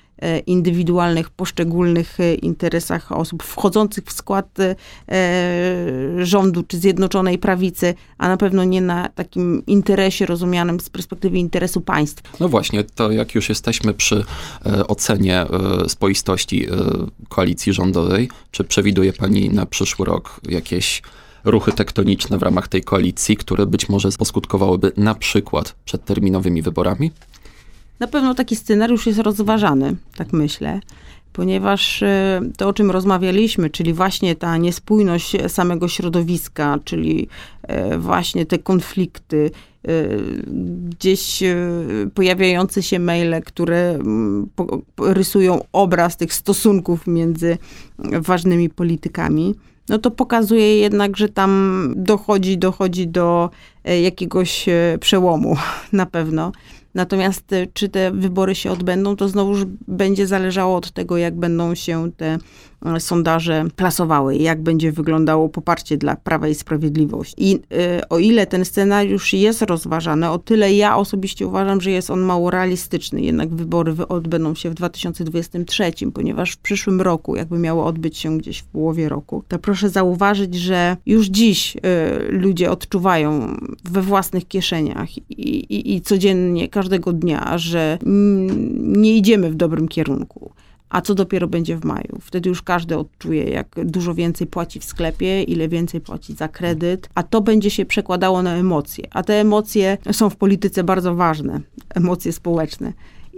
indywidualnych, 0.45 1.29
poszczególnych 1.29 2.19
e, 2.19 2.35
interesach 2.35 3.11
osób 3.11 3.43
wchodzących 3.43 4.03
w 4.05 4.11
skład 4.11 4.59
e, 4.59 4.75
rządu 6.25 6.63
czy 6.63 6.77
Zjednoczonej 6.77 7.37
Prawicy, 7.37 7.93
a 8.17 8.27
na 8.27 8.37
pewno 8.37 8.63
nie 8.63 8.81
na 8.81 9.09
takim 9.09 9.65
interesie 9.67 10.25
rozumianym 10.25 10.79
z 10.79 10.89
perspektywy 10.89 11.37
interesu 11.37 11.81
państwa. 11.81 12.29
No 12.39 12.49
właśnie, 12.49 12.83
to 12.83 13.11
jak 13.11 13.35
już 13.35 13.49
jesteśmy 13.49 13.93
przy 13.93 14.25
e, 14.65 14.87
ocenie 14.87 15.41
e, 15.41 15.89
spoistości 15.89 16.65
e, 16.65 16.71
koalicji 17.29 17.73
rządowej, 17.73 18.29
czy 18.51 18.63
przewiduje 18.63 19.13
pani 19.13 19.49
na 19.49 19.65
przyszły 19.65 20.05
rok 20.05 20.39
jakieś 20.49 21.01
ruchy 21.43 21.71
tektoniczne 21.71 22.37
w 22.37 22.43
ramach 22.43 22.67
tej 22.67 22.83
koalicji, 22.83 23.37
które 23.37 23.65
być 23.65 23.89
może 23.89 24.09
poskutkowałyby 24.11 24.91
na 24.97 25.15
przykład 25.15 25.75
przedterminowymi 25.85 26.61
wyborami? 26.61 27.11
Na 27.99 28.07
pewno 28.07 28.33
taki 28.35 28.55
scenariusz 28.55 29.07
jest 29.07 29.19
rozważany, 29.19 29.95
tak 30.15 30.33
myślę, 30.33 30.79
ponieważ 31.33 32.03
e, 32.03 32.41
to, 32.57 32.67
o 32.67 32.73
czym 32.73 32.91
rozmawialiśmy, 32.91 33.69
czyli 33.69 33.93
właśnie 33.93 34.35
ta 34.35 34.57
niespójność 34.57 35.33
samego 35.47 35.87
środowiska, 35.87 36.79
czyli 36.83 37.27
e, 37.63 37.97
właśnie 37.97 38.45
te 38.45 38.59
konflikty, 38.59 39.51
e, 39.87 39.91
gdzieś 40.89 41.43
pojawiające 42.13 42.83
się 42.83 42.99
maile, 42.99 43.41
które 43.45 43.89
mm, 43.89 44.49
rysują 44.99 45.61
obraz 45.71 46.17
tych 46.17 46.33
stosunków 46.33 47.07
między 47.07 47.57
ważnymi 48.21 48.69
politykami 48.69 49.55
no 49.89 49.97
to 49.97 50.11
pokazuje 50.11 50.77
jednak, 50.77 51.17
że 51.17 51.29
tam 51.29 51.93
dochodzi, 51.97 52.57
dochodzi 52.57 53.07
do 53.07 53.49
jakiegoś 54.03 54.65
przełomu 54.99 55.57
na 55.91 56.05
pewno. 56.05 56.51
Natomiast 56.93 57.53
e, 57.53 57.67
czy 57.73 57.89
te 57.89 58.11
wybory 58.11 58.55
się 58.55 58.71
odbędą, 58.71 59.15
to 59.15 59.29
znowuż 59.29 59.65
będzie 59.87 60.27
zależało 60.27 60.75
od 60.75 60.91
tego, 60.91 61.17
jak 61.17 61.35
będą 61.35 61.75
się 61.75 62.11
te 62.17 62.37
e, 62.85 62.99
sondaże 62.99 63.65
plasowały, 63.75 64.35
jak 64.35 64.61
będzie 64.61 64.91
wyglądało 64.91 65.49
poparcie 65.49 65.97
dla 65.97 66.15
Prawa 66.15 66.47
i 66.47 66.55
Sprawiedliwości. 66.55 67.35
I 67.37 67.55
y, 67.55 67.59
o 68.09 68.19
ile 68.19 68.45
ten 68.45 68.65
scenariusz 68.65 69.33
jest 69.33 69.61
rozważany, 69.61 70.29
o 70.29 70.37
tyle 70.37 70.73
ja 70.73 70.97
osobiście 70.97 71.47
uważam, 71.47 71.81
że 71.81 71.91
jest 71.91 72.09
on 72.09 72.19
mało 72.19 72.51
realistyczny. 72.51 73.21
Jednak 73.21 73.49
wybory 73.49 73.95
odbędą 74.07 74.55
się 74.55 74.69
w 74.69 74.73
2023, 74.73 75.91
ponieważ 76.13 76.51
w 76.51 76.57
przyszłym 76.57 77.01
roku, 77.01 77.35
jakby 77.35 77.59
miało 77.59 77.85
odbyć 77.85 78.17
się 78.17 78.37
gdzieś 78.37 78.59
w 78.59 78.65
połowie 78.65 79.09
roku, 79.09 79.43
to 79.47 79.59
proszę 79.59 79.89
zauważyć, 79.89 80.55
że 80.55 80.97
już 81.05 81.27
dziś 81.27 81.75
y, 81.75 81.79
ludzie 82.29 82.71
odczuwają 82.71 83.57
we 83.83 84.01
własnych 84.01 84.47
kieszeniach 84.47 85.17
i, 85.17 85.21
i, 85.31 85.95
i 85.95 86.01
codziennie, 86.01 86.67
każdego 86.87 87.13
dnia, 87.13 87.57
że 87.57 87.97
nie 88.77 89.17
idziemy 89.17 89.49
w 89.51 89.55
dobrym 89.55 89.87
kierunku. 89.87 90.51
A 90.89 91.01
co 91.01 91.15
dopiero 91.15 91.47
będzie 91.47 91.77
w 91.77 91.85
maju? 91.85 92.19
Wtedy 92.21 92.49
już 92.49 92.61
każdy 92.61 92.97
odczuje, 92.97 93.43
jak 93.43 93.67
dużo 93.85 94.13
więcej 94.13 94.47
płaci 94.47 94.79
w 94.79 94.83
sklepie, 94.83 95.43
ile 95.43 95.67
więcej 95.67 96.01
płaci 96.01 96.33
za 96.33 96.47
kredyt, 96.47 97.09
a 97.15 97.23
to 97.23 97.41
będzie 97.41 97.69
się 97.69 97.85
przekładało 97.85 98.41
na 98.41 98.55
emocje. 98.55 99.07
A 99.11 99.23
te 99.23 99.33
emocje 99.33 99.97
są 100.11 100.29
w 100.29 100.35
polityce 100.35 100.83
bardzo 100.83 101.15
ważne, 101.15 101.61
emocje 101.95 102.31
społeczne. 102.33 102.93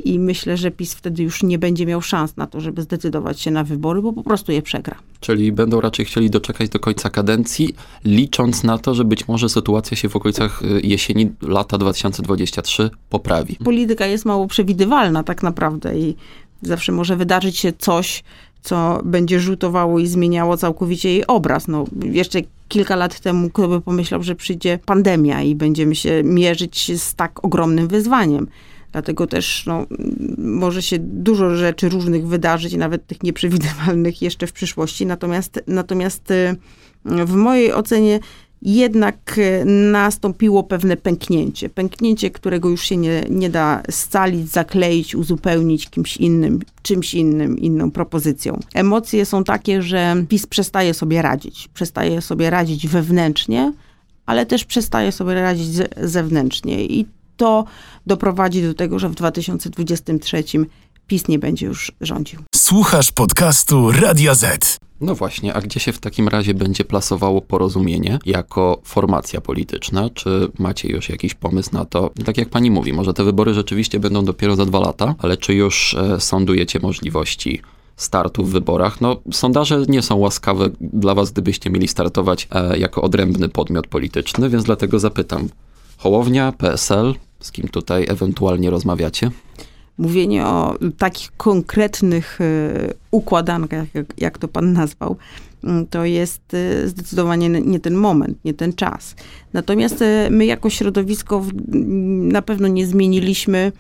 I 0.06 0.20
myślę, 0.20 0.58
że 0.58 0.72
PiS 0.72 0.94
wtedy 0.94 1.24
już 1.24 1.44
nie 1.44 1.60
będzie 1.60 1.86
miał 1.86 2.02
szans 2.02 2.38
na 2.38 2.48
to, 2.48 2.62
żeby 2.62 2.82
zdecydować 2.82 3.42
się 3.42 3.52
na 3.52 3.64
wybory, 3.64 4.02
bo 4.02 4.14
po 4.14 4.24
prostu 4.24 4.52
je 4.52 4.62
przegra. 4.62 4.96
Czyli 5.20 5.52
będą 5.52 5.82
raczej 5.82 6.06
chcieli 6.06 6.30
doczekać 6.30 6.70
do 6.70 6.80
końca 6.80 7.10
kadencji, 7.10 7.76
licząc 8.06 8.64
na 8.64 8.78
to, 8.78 8.96
że 8.96 9.04
być 9.04 9.28
może 9.28 9.50
sytuacja 9.50 9.98
się 9.98 10.10
w 10.10 10.16
okolicach 10.16 10.64
y, 10.64 10.82
jesieni 10.84 11.32
lata 11.42 11.78
2023 11.78 12.90
poprawi. 13.10 13.56
Polityka 13.56 14.06
jest 14.06 14.26
mało 14.26 14.48
przewidywalna 14.48 15.24
tak 15.24 15.44
naprawdę 15.44 16.00
i 16.00 16.16
zawsze 16.62 16.92
może 16.92 17.16
wydarzyć 17.16 17.58
się 17.58 17.74
coś, 17.78 18.24
co 18.62 19.02
będzie 19.04 19.40
rzutowało 19.40 20.00
i 20.00 20.08
zmieniało 20.08 20.58
całkowicie 20.58 21.10
jej 21.10 21.28
obraz. 21.28 21.68
No, 21.68 21.86
jeszcze 22.04 22.40
kilka 22.68 22.96
lat 22.96 23.20
temu 23.20 23.50
kto 23.50 23.68
by 23.68 23.82
pomyślał, 23.82 24.24
że 24.24 24.36
przyjdzie 24.36 24.80
pandemia 24.86 25.42
i 25.42 25.56
będziemy 25.56 25.96
się 25.96 26.24
mierzyć 26.24 27.02
z 27.02 27.16
tak 27.16 27.46
ogromnym 27.46 27.88
wyzwaniem. 27.88 28.48
Dlatego 28.92 29.28
też 29.28 29.64
no, 29.66 29.86
może 30.38 30.82
się 30.82 31.00
dużo 31.00 31.56
rzeczy 31.56 31.90
różnych 31.90 32.28
wydarzyć, 32.28 32.74
nawet 32.74 33.08
tych 33.08 33.24
nieprzewidywalnych 33.24 34.22
jeszcze 34.22 34.48
w 34.48 34.54
przyszłości. 34.54 35.06
Natomiast, 35.06 35.64
natomiast 35.68 36.32
y, 36.32 36.56
w 37.06 37.34
mojej 37.34 37.74
ocenie 37.74 38.20
jednak 38.62 39.38
y, 39.38 39.66
nastąpiło 39.66 40.64
pewne 40.64 40.98
pęknięcie. 40.98 41.70
Pęknięcie, 41.70 42.32
którego 42.32 42.70
już 42.70 42.82
się 42.82 42.98
nie, 42.98 43.24
nie 43.30 43.50
da 43.50 43.84
scalić, 43.92 44.50
zakleić, 44.50 45.16
uzupełnić 45.16 45.90
kimś 45.90 46.18
innym, 46.18 46.60
czymś 46.82 47.14
innym, 47.14 47.58
inną 47.58 47.92
propozycją. 47.92 48.60
Emocje 48.74 49.26
są 49.26 49.44
takie, 49.44 49.82
że 49.82 50.16
PiS 50.30 50.48
przestaje 50.48 50.94
sobie 50.94 51.22
radzić. 51.22 51.68
Przestaje 51.74 52.22
sobie 52.22 52.50
radzić 52.50 52.88
wewnętrznie, 52.88 53.74
ale 54.26 54.46
też 54.46 54.66
przestaje 54.66 55.12
sobie 55.12 55.34
radzić 55.34 55.68
zewnętrznie. 55.98 56.86
I 56.86 57.06
to 57.40 57.66
doprowadzi 58.08 58.62
do 58.62 58.74
tego, 58.74 59.00
że 59.00 59.10
w 59.10 59.16
2023 59.16 60.44
PiS 61.08 61.28
nie 61.28 61.40
będzie 61.40 61.66
już 61.66 61.92
rządził. 62.02 62.40
Słuchasz 62.56 63.12
podcastu 63.12 63.92
Radia 63.92 64.36
Z. 64.36 64.78
No 65.02 65.16
właśnie, 65.16 65.54
a 65.54 65.62
gdzie 65.62 65.80
się 65.80 65.92
w 65.92 66.00
takim 66.00 66.28
razie 66.28 66.54
będzie 66.54 66.86
plasowało 66.86 67.42
porozumienie 67.42 68.20
jako 68.26 68.82
formacja 68.84 69.42
polityczna? 69.42 70.10
Czy 70.10 70.52
macie 70.60 70.90
już 70.90 71.10
jakiś 71.10 71.34
pomysł 71.34 71.70
na 71.74 71.86
to? 71.86 72.12
Tak 72.26 72.38
jak 72.38 72.50
pani 72.50 72.72
mówi, 72.72 72.94
może 72.94 73.14
te 73.14 73.24
wybory 73.24 73.54
rzeczywiście 73.54 74.00
będą 74.00 74.26
dopiero 74.26 74.56
za 74.56 74.66
dwa 74.66 74.80
lata, 74.80 75.16
ale 75.20 75.38
czy 75.38 75.54
już 75.54 75.94
e, 75.94 76.20
sądujecie 76.20 76.80
możliwości 76.80 77.62
startu 77.96 78.44
w 78.44 78.50
wyborach? 78.50 79.02
No, 79.02 79.22
sondaże 79.32 79.86
nie 79.88 80.02
są 80.02 80.16
łaskawe 80.16 80.70
dla 80.82 81.16
was, 81.16 81.32
gdybyście 81.32 81.70
mieli 81.70 81.88
startować 81.88 82.48
e, 82.52 82.78
jako 82.78 83.02
odrębny 83.02 83.50
podmiot 83.50 83.88
polityczny, 83.88 84.50
więc 84.50 84.64
dlatego 84.64 85.00
zapytam. 85.00 85.50
Hołownia, 85.98 86.52
PSL, 86.52 87.14
z 87.40 87.52
kim 87.52 87.68
tutaj 87.68 88.06
ewentualnie 88.10 88.70
rozmawiacie? 88.70 89.32
Mówienie 89.98 90.46
o 90.46 90.76
takich 90.98 91.32
konkretnych 91.38 92.42
e, 92.42 92.94
układankach, 93.12 93.88
jak, 94.18 94.38
to 94.38 94.48
pan 94.48 94.74
nazwał, 94.74 95.16
mm, 95.64 95.88
to 95.88 96.06
jest 96.06 96.54
e, 96.54 96.88
zdecydowanie 96.88 97.50
nie 97.50 97.80
ten 97.80 97.94
moment, 97.94 98.46
nie 98.46 98.54
ten 98.54 98.74
czas. 98.74 99.16
Natomiast 99.54 100.02
e, 100.02 100.30
my 100.30 100.46
jako 100.46 100.70
środowisko 100.70 101.46
na 102.18 102.42
pewno 102.42 102.68
nie 102.68 102.88
zmieniliśmy 102.88 103.72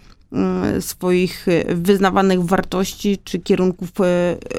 swoich 0.80 1.46
wyznawanych 1.68 2.44
wartości 2.44 3.18
czy 3.24 3.40
kierunków 3.40 3.90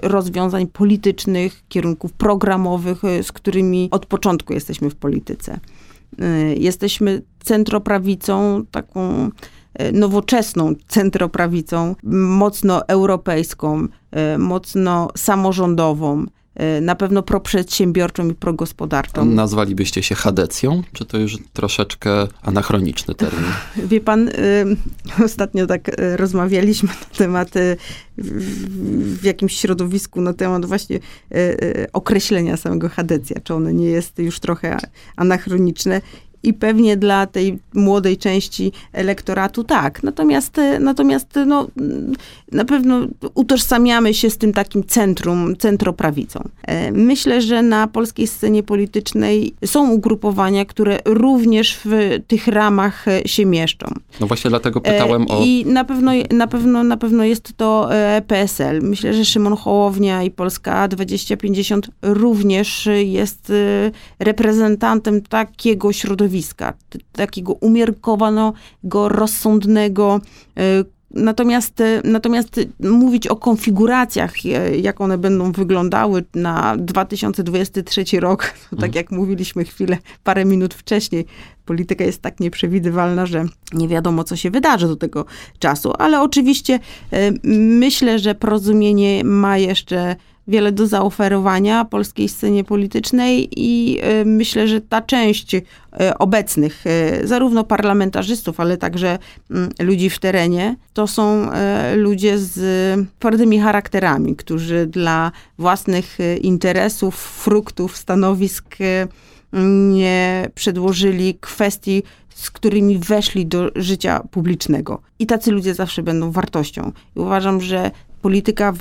rozwiązań 0.02 0.66
politycznych, 0.66 1.62
kierunków 1.68 2.12
programowych, 2.12 3.02
z 3.22 3.32
którymi 3.32 3.88
od 3.90 4.06
początku 4.06 4.52
jesteśmy 4.52 4.90
w 4.90 4.94
polityce. 4.94 5.60
Y, 6.22 6.54
jesteśmy 6.58 7.22
centroprawicą, 7.44 8.64
taką 8.70 9.28
y, 9.80 9.92
nowoczesną 9.92 10.74
centroprawicą, 10.88 11.94
mocno 12.12 12.88
europejską, 12.88 13.84
y, 14.34 14.38
mocno 14.38 15.08
samorządową, 15.16 16.26
na 16.80 16.94
pewno 16.94 17.22
proprzedsiębiorczą 17.22 18.28
i 18.28 18.34
progospodarczą. 18.34 19.24
Nazwalibyście 19.24 20.02
się 20.02 20.14
chadecją, 20.14 20.82
czy 20.92 21.04
to 21.04 21.18
już 21.18 21.38
troszeczkę 21.52 22.10
anachroniczny 22.42 23.14
termin? 23.14 23.50
Wie 23.76 24.00
pan, 24.00 24.30
ostatnio 25.24 25.66
tak 25.66 25.90
rozmawialiśmy 26.16 26.88
na 26.88 27.16
temat 27.18 27.50
w 28.18 29.24
jakimś 29.24 29.56
środowisku 29.56 30.20
na 30.20 30.32
temat 30.32 30.66
właśnie 30.66 30.98
określenia 31.92 32.56
samego 32.56 32.88
chadecja, 32.88 33.36
czy 33.44 33.54
ono 33.54 33.70
nie 33.70 33.86
jest 33.86 34.18
już 34.18 34.40
trochę 34.40 34.78
anachroniczne. 35.16 36.00
I 36.42 36.54
pewnie 36.54 36.96
dla 36.96 37.26
tej 37.26 37.58
młodej 37.74 38.16
części 38.16 38.72
elektoratu 38.92 39.64
tak. 39.64 40.02
Natomiast, 40.02 40.56
natomiast 40.80 41.28
no, 41.46 41.66
na 42.52 42.64
pewno 42.64 43.00
utożsamiamy 43.34 44.14
się 44.14 44.30
z 44.30 44.38
tym 44.38 44.52
takim 44.52 44.84
centrum, 44.84 45.56
centroprawicą. 45.56 46.48
E, 46.62 46.92
myślę, 46.92 47.40
że 47.40 47.62
na 47.62 47.86
polskiej 47.86 48.26
scenie 48.26 48.62
politycznej 48.62 49.54
są 49.64 49.90
ugrupowania, 49.90 50.64
które 50.64 50.98
również 51.04 51.80
w 51.84 52.18
tych 52.26 52.46
ramach 52.46 53.04
się 53.26 53.46
mieszczą. 53.46 53.86
No 54.20 54.26
właśnie 54.26 54.50
dlatego 54.50 54.80
pytałem 54.80 55.26
o... 55.30 55.42
I 55.44 55.66
na 55.66 55.84
pewno, 55.84 56.12
na 56.30 56.46
pewno, 56.46 56.82
na 56.82 56.96
pewno 56.96 57.24
jest 57.24 57.56
to 57.56 57.88
PSL. 58.26 58.82
Myślę, 58.82 59.14
że 59.14 59.24
Szymon 59.24 59.56
Hołownia 59.56 60.22
i 60.22 60.30
Polska 60.30 60.88
2050 60.88 61.90
również 62.02 62.88
jest 63.04 63.52
reprezentantem 64.18 65.22
takiego 65.22 65.92
środowiska, 65.92 66.29
takiego 67.12 67.52
umiarkowanego, 67.52 69.08
rozsądnego, 69.08 70.20
Natomiast, 71.14 71.82
natomiast 72.04 72.60
mówić 72.80 73.26
o 73.26 73.36
konfiguracjach, 73.36 74.44
jak 74.82 75.00
one 75.00 75.18
będą 75.18 75.52
wyglądały 75.52 76.24
na 76.34 76.76
2023 76.76 78.20
rok, 78.20 78.42
tak 78.70 78.72
mhm. 78.72 78.92
jak 78.94 79.10
mówiliśmy 79.10 79.64
chwilę, 79.64 79.98
parę 80.24 80.44
minut 80.44 80.74
wcześniej, 80.74 81.26
polityka 81.64 82.04
jest 82.04 82.22
tak 82.22 82.40
nieprzewidywalna, 82.40 83.26
że 83.26 83.44
nie 83.72 83.88
wiadomo, 83.88 84.24
co 84.24 84.36
się 84.36 84.50
wydarzy 84.50 84.86
do 84.86 84.96
tego 84.96 85.24
czasu. 85.58 85.92
Ale 85.98 86.20
oczywiście 86.20 86.78
myślę, 87.54 88.18
że 88.18 88.34
porozumienie 88.34 89.24
ma 89.24 89.58
jeszcze 89.58 90.16
wiele 90.50 90.72
do 90.72 90.86
zaoferowania 90.86 91.84
polskiej 91.84 92.28
scenie 92.28 92.64
politycznej 92.64 93.48
i 93.56 94.00
y, 94.20 94.24
myślę, 94.24 94.68
że 94.68 94.80
ta 94.80 95.02
część 95.02 95.54
y, 95.54 95.62
obecnych, 96.18 96.84
y, 97.22 97.26
zarówno 97.26 97.64
parlamentarzystów, 97.64 98.60
ale 98.60 98.76
także 98.76 99.18
mm, 99.50 99.70
ludzi 99.80 100.10
w 100.10 100.18
terenie, 100.18 100.76
to 100.92 101.06
są 101.06 101.50
ludzie 101.96 102.38
z 102.38 102.58
twardymi 103.18 103.60
charakterami, 103.60 104.36
którzy 104.36 104.86
dla 104.86 105.32
własnych 105.58 106.18
interesów, 106.42 107.14
fruktów, 107.16 107.96
stanowisk 107.96 108.76
nie 109.92 110.48
przedłożyli 110.54 111.38
kwestii, 111.40 112.02
z 112.34 112.50
którymi 112.50 112.98
weszli 112.98 113.46
do 113.46 113.70
życia 113.76 114.22
publicznego. 114.30 115.00
I 115.18 115.26
tacy 115.26 115.50
ludzie 115.50 115.74
zawsze 115.74 116.02
będą 116.02 116.30
wartością. 116.30 116.92
I 117.16 117.20
uważam, 117.20 117.60
że 117.60 117.90
polityka 118.22 118.72
w 118.72 118.78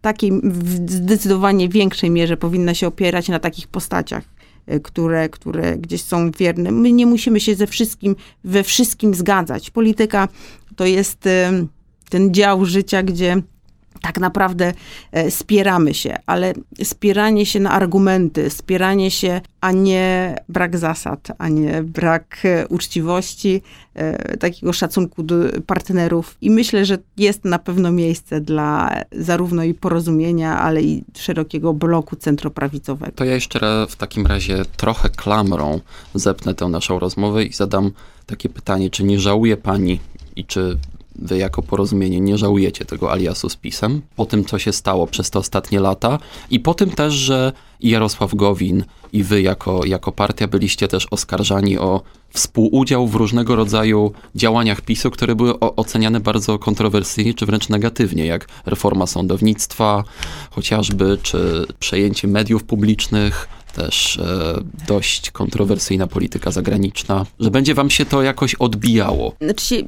takiej 0.00 0.32
w 0.42 0.90
zdecydowanie 0.90 1.68
większej 1.68 2.10
mierze 2.10 2.36
powinna 2.36 2.74
się 2.74 2.86
opierać 2.86 3.28
na 3.28 3.38
takich 3.38 3.68
postaciach, 3.68 4.24
e, 4.66 4.80
które, 4.80 5.28
które 5.28 5.78
gdzieś 5.78 6.02
są 6.02 6.30
wierne. 6.30 6.72
My 6.72 6.92
nie 6.92 7.06
musimy 7.06 7.40
się 7.40 7.54
ze 7.54 7.66
wszystkim, 7.66 8.16
we 8.44 8.62
wszystkim 8.62 9.14
zgadzać. 9.14 9.70
Polityka 9.70 10.28
to 10.76 10.86
jest 10.86 11.26
e, 11.26 11.66
ten 12.10 12.34
dział 12.34 12.64
życia, 12.64 13.02
gdzie 13.02 13.42
tak 14.04 14.18
naprawdę 14.20 14.72
e, 15.12 15.30
spieramy 15.30 15.94
się, 15.94 16.16
ale 16.26 16.54
spieranie 16.82 17.46
się 17.46 17.60
na 17.60 17.70
argumenty, 17.70 18.50
spieranie 18.50 19.10
się, 19.10 19.40
a 19.60 19.72
nie 19.72 20.36
brak 20.48 20.78
zasad, 20.78 21.28
a 21.38 21.48
nie 21.48 21.82
brak 21.82 22.40
e, 22.44 22.68
uczciwości, 22.68 23.62
e, 23.94 24.36
takiego 24.36 24.72
szacunku 24.72 25.22
do 25.22 25.36
partnerów. 25.66 26.36
I 26.40 26.50
myślę, 26.50 26.84
że 26.84 26.98
jest 27.16 27.44
na 27.44 27.58
pewno 27.58 27.92
miejsce 27.92 28.40
dla 28.40 29.00
zarówno 29.12 29.64
i 29.64 29.74
porozumienia, 29.74 30.60
ale 30.60 30.82
i 30.82 31.04
szerokiego 31.16 31.74
bloku 31.74 32.16
centroprawicowego. 32.16 33.12
To 33.12 33.24
ja 33.24 33.34
jeszcze 33.34 33.86
w 33.88 33.96
takim 33.96 34.26
razie 34.26 34.64
trochę 34.76 35.10
klamrą 35.10 35.80
zepnę 36.14 36.54
tę 36.54 36.68
naszą 36.68 36.98
rozmowę 36.98 37.44
i 37.44 37.52
zadam 37.52 37.90
takie 38.26 38.48
pytanie, 38.48 38.90
czy 38.90 39.04
nie 39.04 39.20
żałuje 39.20 39.56
pani 39.56 40.00
i 40.36 40.44
czy 40.44 40.78
wy 41.16 41.38
jako 41.38 41.62
porozumienie 41.62 42.20
nie 42.20 42.38
żałujecie 42.38 42.84
tego 42.84 43.12
aliasu 43.12 43.48
z 43.48 43.56
PiSem, 43.56 44.02
po 44.16 44.26
tym, 44.26 44.44
co 44.44 44.58
się 44.58 44.72
stało 44.72 45.06
przez 45.06 45.30
te 45.30 45.38
ostatnie 45.38 45.80
lata 45.80 46.18
i 46.50 46.60
po 46.60 46.74
tym 46.74 46.90
też, 46.90 47.14
że 47.14 47.52
Jarosław 47.80 48.34
Gowin 48.34 48.84
i 49.12 49.22
wy 49.22 49.42
jako, 49.42 49.84
jako 49.84 50.12
partia 50.12 50.48
byliście 50.48 50.88
też 50.88 51.06
oskarżani 51.10 51.78
o 51.78 52.00
współudział 52.30 53.06
w 53.06 53.14
różnego 53.14 53.56
rodzaju 53.56 54.12
działaniach 54.34 54.80
PiSu, 54.80 55.10
które 55.10 55.34
były 55.34 55.60
oceniane 55.60 56.20
bardzo 56.20 56.58
kontrowersyjnie 56.58 57.34
czy 57.34 57.46
wręcz 57.46 57.68
negatywnie, 57.68 58.26
jak 58.26 58.48
reforma 58.66 59.06
sądownictwa 59.06 60.04
chociażby, 60.50 61.18
czy 61.22 61.66
przejęcie 61.78 62.28
mediów 62.28 62.64
publicznych, 62.64 63.48
też 63.74 64.18
e, 64.18 64.54
dość 64.88 65.30
kontrowersyjna 65.30 66.06
polityka 66.06 66.50
zagraniczna, 66.50 67.26
że 67.40 67.50
będzie 67.50 67.74
wam 67.74 67.90
się 67.90 68.04
to 68.04 68.22
jakoś 68.22 68.54
odbijało. 68.54 69.34
Znaczy, 69.40 69.84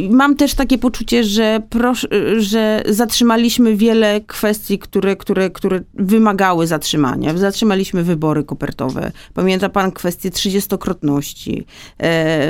mam 0.09 0.35
też 0.35 0.53
takie 0.53 0.77
poczucie, 0.77 1.23
że, 1.23 1.61
prosz, 1.69 2.07
że 2.37 2.83
zatrzymaliśmy 2.89 3.75
wiele 3.75 4.21
kwestii, 4.21 4.79
które, 4.79 5.15
które, 5.15 5.49
które 5.49 5.81
wymagały 5.93 6.67
zatrzymania. 6.67 7.37
Zatrzymaliśmy 7.37 8.03
wybory 8.03 8.43
kopertowe. 8.43 9.11
Pamięta 9.33 9.69
pan 9.69 9.91
kwestię 9.91 10.31
trzydziestokrotności. 10.31 11.65
E, 11.99 12.47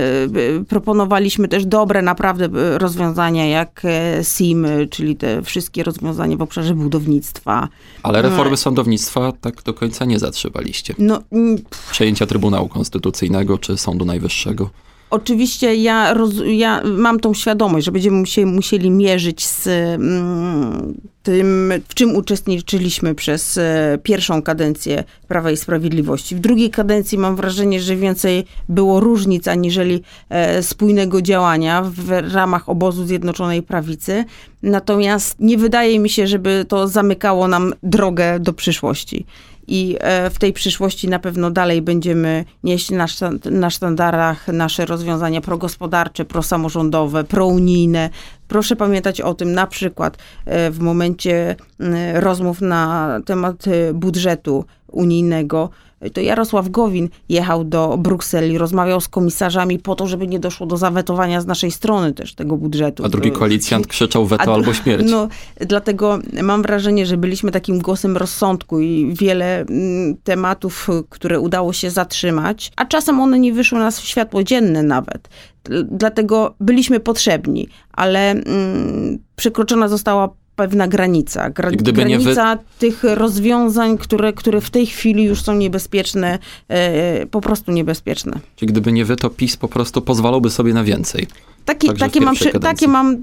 proponowaliśmy 0.69 1.47
też 1.47 1.65
dobre 1.65 2.01
naprawdę 2.01 2.49
rozwiązania 2.77 3.45
jak 3.47 3.81
e, 3.85 4.23
SIM, 4.23 4.67
czyli 4.89 5.15
te 5.15 5.41
wszystkie 5.41 5.83
rozwiązania 5.83 6.37
w 6.37 6.41
obszarze 6.41 6.73
budownictwa. 6.73 7.67
Ale 8.03 8.21
reformy 8.21 8.57
sądownictwa 8.57 9.31
tak 9.41 9.63
do 9.63 9.73
końca 9.73 10.05
nie 10.05 10.19
zatrzymaliście. 10.19 10.95
No, 10.97 11.21
Przejęcia 11.91 12.25
Trybunału 12.25 12.67
Konstytucyjnego 12.67 13.57
czy 13.57 13.77
Sądu 13.77 14.05
Najwyższego. 14.05 14.69
Oczywiście 15.15 15.75
ja, 15.75 16.13
roz, 16.13 16.33
ja 16.45 16.81
mam 16.83 17.19
tą 17.19 17.33
świadomość, 17.33 17.85
że 17.85 17.91
będziemy 17.91 18.17
musieli, 18.17 18.47
musieli 18.47 18.91
mierzyć 18.91 19.45
z 19.45 19.67
mm, 19.67 20.93
tym, 21.23 21.73
w 21.89 21.93
czym 21.93 22.15
uczestniczyliśmy 22.15 23.15
przez 23.15 23.57
e, 23.57 23.97
pierwszą 24.03 24.41
kadencję 24.41 25.03
Prawa 25.27 25.51
i 25.51 25.57
Sprawiedliwości. 25.57 26.35
W 26.35 26.39
drugiej 26.39 26.69
kadencji 26.69 27.17
mam 27.17 27.35
wrażenie, 27.35 27.81
że 27.81 27.95
więcej 27.95 28.45
było 28.69 28.99
różnic 28.99 29.47
aniżeli 29.47 30.01
e, 30.29 30.63
spójnego 30.63 31.21
działania 31.21 31.81
w 31.81 32.09
ramach 32.33 32.69
obozu 32.69 33.05
Zjednoczonej 33.05 33.63
Prawicy. 33.63 34.25
Natomiast 34.63 35.35
nie 35.39 35.57
wydaje 35.57 35.99
mi 35.99 36.09
się, 36.09 36.27
żeby 36.27 36.65
to 36.67 36.87
zamykało 36.87 37.47
nam 37.47 37.73
drogę 37.83 38.39
do 38.39 38.53
przyszłości 38.53 39.25
i 39.67 39.97
e, 39.99 40.29
w 40.29 40.39
tej 40.39 40.53
przyszłości 40.53 41.09
na 41.09 41.19
pewno 41.19 41.51
dalej 41.51 41.81
będziemy 41.81 42.45
nieść 42.63 42.91
na, 43.51 43.69
sztandarach 43.69 44.47
nasze 44.47 44.85
rozwiązania 44.85 45.41
progospodarcze, 45.41 46.25
prosamorządowe, 46.25 47.23
prounijne. 47.23 48.09
Proszę 48.47 48.75
pamiętać 48.75 49.21
o 49.21 49.33
tym 49.33 49.51
na 49.51 49.67
przykład 49.67 50.17
e, 50.45 50.71
w 50.71 50.79
momencie 50.79 51.55
rozmów 52.13 52.61
na 52.61 53.09
temat 53.25 53.67
e, 53.67 53.93
budżetu 53.93 54.65
unijnego, 54.91 55.69
to 56.11 56.21
Jarosław 56.21 56.69
Gowin 56.69 57.09
jechał 57.29 57.63
do 57.63 57.97
Brukseli, 57.97 58.57
rozmawiał 58.57 59.01
z 59.01 59.07
komisarzami 59.07 59.79
po 59.79 59.95
to, 59.95 60.07
żeby 60.07 60.27
nie 60.27 60.39
doszło 60.39 60.67
do 60.67 60.77
zawetowania 60.77 61.41
z 61.41 61.45
naszej 61.45 61.71
strony 61.71 62.13
też 62.13 62.35
tego 62.35 62.57
budżetu. 62.57 63.05
A 63.05 63.09
drugi 63.09 63.31
koalicjant 63.31 63.87
krzyczał 63.87 64.25
weto 64.25 64.53
albo 64.53 64.73
śmierć. 64.73 65.07
No, 65.11 65.27
dlatego 65.59 66.19
mam 66.43 66.61
wrażenie, 66.61 67.05
że 67.05 67.17
byliśmy 67.17 67.51
takim 67.51 67.79
głosem 67.79 68.17
rozsądku 68.17 68.79
i 68.79 69.13
wiele 69.19 69.61
mm, 69.61 70.17
tematów, 70.23 70.87
które 71.09 71.39
udało 71.39 71.73
się 71.73 71.89
zatrzymać, 71.89 72.71
a 72.75 72.85
czasem 72.85 73.19
one 73.19 73.39
nie 73.39 73.53
wyszły 73.53 73.79
na 73.79 73.91
światło 73.91 74.43
dzienne 74.43 74.83
nawet. 74.83 75.29
Dl- 75.65 75.85
Dlatego 75.91 76.55
byliśmy 76.59 76.99
potrzebni, 76.99 77.67
ale 77.93 78.31
mm, 78.31 79.17
przekroczona 79.35 79.87
została 79.87 80.29
pewna 80.55 80.87
granica. 80.87 81.49
Gra- 81.49 81.71
nie 81.71 81.77
wy- 81.77 81.93
granica 81.93 82.57
tych 82.79 83.03
rozwiązań, 83.03 83.97
które, 83.97 84.33
które 84.33 84.61
w 84.61 84.69
tej 84.69 84.85
chwili 84.85 85.23
już 85.23 85.41
są 85.41 85.55
niebezpieczne, 85.55 86.39
e, 86.67 87.25
po 87.25 87.41
prostu 87.41 87.71
niebezpieczne. 87.71 88.39
Czyli 88.55 88.71
gdyby 88.71 88.91
nie 88.91 89.05
wy, 89.05 89.15
to 89.15 89.29
PiS 89.29 89.57
po 89.57 89.67
prostu 89.67 90.01
pozwalałby 90.01 90.49
sobie 90.49 90.73
na 90.73 90.83
więcej. 90.83 91.27
W 91.65 91.65
takie, 91.99 92.21
mam, 92.21 92.35
kadencji. 92.35 92.59
takie 92.61 92.87
mam, 92.87 93.17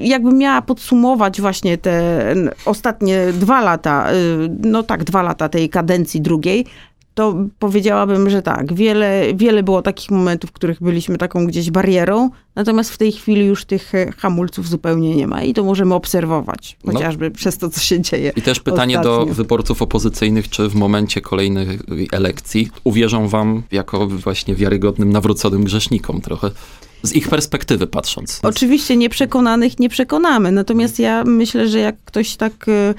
jakbym 0.00 0.38
miała 0.38 0.62
podsumować 0.62 1.40
właśnie 1.40 1.78
te 1.78 2.24
ostatnie 2.64 3.26
dwa 3.32 3.60
lata, 3.60 4.12
y, 4.12 4.48
no 4.62 4.82
tak, 4.82 5.04
dwa 5.04 5.22
lata 5.22 5.48
tej 5.48 5.68
kadencji 5.68 6.20
drugiej, 6.20 6.66
to 7.18 7.34
powiedziałabym, 7.58 8.30
że 8.30 8.42
tak, 8.42 8.74
wiele, 8.74 9.22
wiele 9.34 9.62
było 9.62 9.82
takich 9.82 10.10
momentów, 10.10 10.50
w 10.50 10.52
których 10.52 10.82
byliśmy 10.82 11.18
taką 11.18 11.46
gdzieś 11.46 11.70
barierą, 11.70 12.30
natomiast 12.54 12.90
w 12.90 12.98
tej 12.98 13.12
chwili 13.12 13.46
już 13.46 13.64
tych 13.64 13.94
e, 13.94 14.12
hamulców 14.12 14.68
zupełnie 14.68 15.16
nie 15.16 15.26
ma 15.26 15.42
i 15.42 15.54
to 15.54 15.64
możemy 15.64 15.94
obserwować, 15.94 16.76
No. 16.84 16.92
chociażby 16.92 17.30
przez 17.30 17.58
to, 17.58 17.70
co 17.70 17.80
się 17.80 18.00
dzieje. 18.00 18.32
I 18.36 18.42
też 18.42 18.60
pytanie 18.60 18.98
do 19.00 19.12
Ostatnio. 19.12 19.34
wyborców 19.34 19.82
opozycyjnych, 19.82 20.48
czy 20.50 20.68
w 20.68 20.74
momencie 20.74 21.20
kolejnych 21.20 21.82
elekcji 22.12 22.68
uwierzą 22.84 23.28
wam 23.28 23.62
jako 23.72 24.06
właśnie 24.06 24.54
wiarygodnym, 24.54 25.12
nawróconym 25.12 25.64
grzesznikom 25.64 26.20
trochę, 26.20 26.50
z 27.02 27.12
ich 27.12 27.28
perspektywy 27.28 27.86
patrząc. 27.86 28.40
Oczywiście 28.42 28.96
nieprzekonanych 28.96 29.78
nie 29.78 29.88
przekonamy, 29.88 30.52
natomiast 30.52 30.98
ja 30.98 31.24
myślę, 31.24 31.68
że 31.68 31.78
jak 31.78 31.96
ktoś 32.04 32.36
tak 32.36 32.52
mm, 32.68 32.94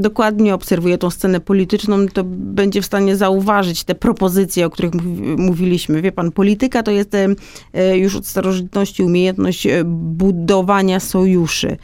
dokładnie 0.00 0.54
obserwuje 0.54 0.98
tą 0.98 1.10
scenę 1.10 1.40
polityczną, 1.40 2.08
to 2.08 2.24
będzie 2.26 2.82
w 2.82 2.86
stanie 2.86 3.16
zauważyć 3.16 3.84
te 3.84 3.94
propozycje, 3.94 4.66
o 4.66 4.70
których 4.70 4.94
mów- 4.94 5.38
mówiliśmy. 5.38 6.02
Wie 6.02 6.12
pan, 6.12 6.32
polityka 6.32 6.82
to 6.82 6.90
jest 6.90 7.14
e, 7.14 7.28
e, 7.72 7.98
już 7.98 8.16
od 8.16 8.26
starożytności 8.26 9.02
umiejętność 9.02 9.66
e, 9.66 9.82
budowania 9.84 11.00
sojuszy. 11.00 11.76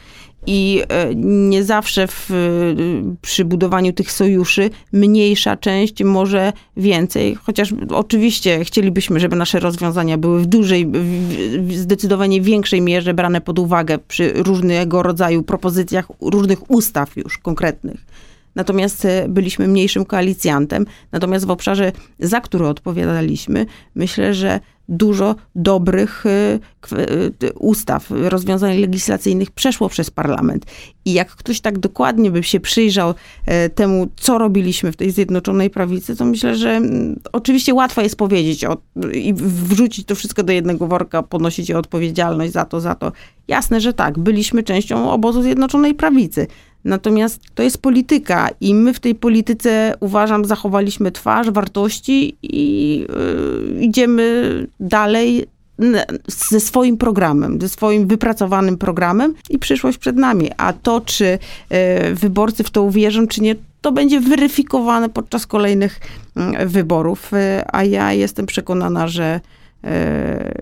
I 0.45 0.81
nie 1.15 1.63
zawsze 1.63 2.07
w, 2.07 2.29
przy 3.21 3.45
budowaniu 3.45 3.93
tych 3.93 4.11
sojuszy 4.11 4.69
mniejsza 4.93 5.57
część 5.57 6.03
może 6.03 6.53
więcej, 6.77 7.35
chociaż 7.43 7.73
oczywiście 7.89 8.65
chcielibyśmy, 8.65 9.19
żeby 9.19 9.35
nasze 9.35 9.59
rozwiązania 9.59 10.17
były 10.17 10.39
w 10.39 10.45
dużej, 10.45 10.87
w 11.57 11.73
zdecydowanie 11.73 12.41
większej 12.41 12.81
mierze 12.81 13.13
brane 13.13 13.41
pod 13.41 13.59
uwagę 13.59 13.97
przy 14.07 14.33
różnego 14.35 15.03
rodzaju 15.03 15.43
propozycjach 15.43 16.05
różnych 16.21 16.71
ustaw 16.71 17.17
już 17.17 17.37
konkretnych. 17.37 17.72
Natomiast 18.55 19.05
e, 19.05 19.25
byliśmy 19.29 19.67
mniejszym 19.67 20.05
koalicjantem. 20.05 20.85
Natomiast 21.11 21.45
w 21.45 21.51
obszarze, 21.51 21.91
za 22.19 22.41
który 22.41 22.67
odpowiadaliśmy, 22.67 23.65
myślę, 23.95 24.33
że 24.33 24.59
dużo 24.89 25.35
dobrych 25.55 26.25
e, 26.25 26.29
e, 26.29 27.53
ustaw, 27.53 28.07
rozwiązań 28.09 28.77
legislacyjnych 28.77 29.51
przeszło 29.51 29.89
przez 29.89 30.09
parlament. 30.09 30.65
I 31.05 31.13
jak 31.13 31.29
ktoś 31.29 31.61
tak 31.61 31.79
dokładnie 31.79 32.31
by 32.31 32.43
się 32.43 32.59
przyjrzał 32.59 33.13
temu, 33.75 34.07
co 34.15 34.37
robiliśmy 34.37 34.91
w 34.91 34.95
tej 34.95 35.11
Zjednoczonej 35.11 35.69
Prawicy, 35.69 36.15
to 36.15 36.25
myślę, 36.25 36.55
że 36.55 36.69
mm, 36.71 37.19
oczywiście 37.31 37.73
łatwo 37.73 38.01
jest 38.01 38.15
powiedzieć 38.15 38.65
o, 38.65 38.77
i 39.13 39.33
wrzucić 39.33 40.07
to 40.07 40.15
wszystko 40.15 40.43
do 40.43 40.53
jednego 40.53 40.87
worka, 40.87 41.23
ponosić 41.23 41.71
odpowiedzialność 41.71 42.53
za 42.53 42.65
to, 42.65 42.81
za 42.81 42.95
to. 42.95 43.11
Jasne, 43.47 43.81
że 43.81 43.93
tak, 43.93 44.19
byliśmy 44.19 44.63
częścią 44.63 45.11
obozu 45.11 45.41
Zjednoczonej 45.41 45.93
Prawicy. 45.93 46.47
Natomiast 46.85 47.41
to 47.55 47.63
jest 47.63 47.81
polityka 47.81 48.49
i 48.61 48.75
my 48.75 48.93
w 48.93 48.99
tej 48.99 49.15
polityce, 49.15 49.93
uważam, 49.99 50.45
zachowaliśmy 50.45 51.11
twarz, 51.11 51.49
wartości 51.49 52.37
i 52.43 53.05
y, 53.79 53.83
idziemy 53.83 54.67
dalej 54.79 55.47
ze 56.27 56.59
swoim 56.59 56.97
programem, 56.97 57.61
ze 57.61 57.69
swoim 57.69 58.07
wypracowanym 58.07 58.77
programem 58.77 59.33
i 59.49 59.59
przyszłość 59.59 59.97
przed 59.97 60.15
nami. 60.15 60.49
A 60.57 60.73
to, 60.73 61.01
czy 61.01 61.25
y, 61.25 61.39
wyborcy 62.15 62.63
w 62.63 62.69
to 62.69 62.83
uwierzą, 62.83 63.27
czy 63.27 63.41
nie, 63.41 63.55
to 63.81 63.91
będzie 63.91 64.19
weryfikowane 64.19 65.09
podczas 65.09 65.47
kolejnych 65.47 65.99
mm, 66.35 66.67
wyborów. 66.67 67.33
Y, 67.33 67.37
A 67.71 67.83
ja 67.83 68.13
jestem 68.13 68.45
przekonana, 68.45 69.07
że, 69.07 69.39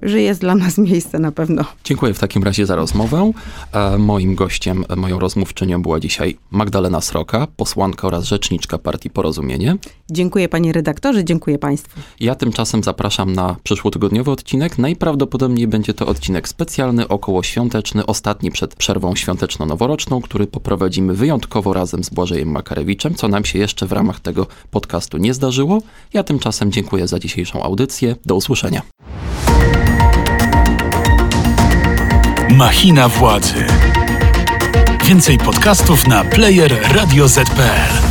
że 0.02 0.22
jest 0.22 0.42
dla 0.42 0.56
nas 0.56 0.78
miejsce 0.90 1.20
na 1.20 1.32
pewno. 1.32 1.64
Dziękuję 1.84 2.14
w 2.14 2.20
takim 2.20 2.44
razie 2.44 2.66
za 2.66 2.76
rozmowę. 2.76 3.32
E, 3.74 3.98
Moim 3.98 4.36
gościem, 4.36 4.86
e, 4.90 4.96
moją 4.96 5.20
rozmówczynią 5.20 5.82
była 5.82 6.00
dzisiaj 6.00 6.38
Magdalena 6.52 7.02
Sroka, 7.02 7.48
posłanka 7.58 8.08
oraz 8.08 8.26
rzeczniczka 8.26 8.78
partii 8.78 9.10
Porozumienie. 9.10 9.76
Dziękuję 10.12 10.50
panie 10.50 10.74
redaktorze, 10.74 11.26
dziękuję 11.26 11.60
państwu. 11.60 12.00
Ja 12.20 12.36
tymczasem 12.36 12.84
zapraszam 12.84 13.34
na 13.34 13.56
przyszłotygodniowy 13.64 14.32
odcinek. 14.32 14.78
Najprawdopodobniej 14.78 15.68
będzie 15.68 15.94
to 15.94 16.08
odcinek 16.08 16.48
specjalny, 16.48 17.08
okołoświąteczny, 17.08 18.06
ostatni 18.06 18.52
przed 18.52 18.76
przerwą 18.76 19.16
świąteczno-noworoczną, 19.16 20.22
który 20.22 20.48
poprowadzimy 20.48 21.14
wyjątkowo 21.14 21.74
razem 21.74 22.04
z 22.04 22.10
Błażejem 22.10 22.52
Makarewiczem, 22.52 23.16
co 23.16 23.28
nam 23.28 23.46
się 23.46 23.60
jeszcze 23.60 23.88
w 23.88 23.92
ramach 23.92 24.20
tego 24.20 24.48
podcastu 24.72 25.18
nie 25.18 25.34
zdarzyło. 25.34 25.82
Ja 26.14 26.24
tymczasem 26.24 26.72
dziękuję 26.72 27.08
za 27.08 27.20
dzisiejszą 27.20 27.64
audycję. 27.64 28.16
Do 28.26 28.36
usłyszenia. 28.36 28.82
Machina 32.50 33.10
władzy. 33.10 33.66
Więcej 35.06 35.38
podcastów 35.38 36.08
na 36.08 36.24
player 36.24 36.94
radioz.pl. 36.96 38.11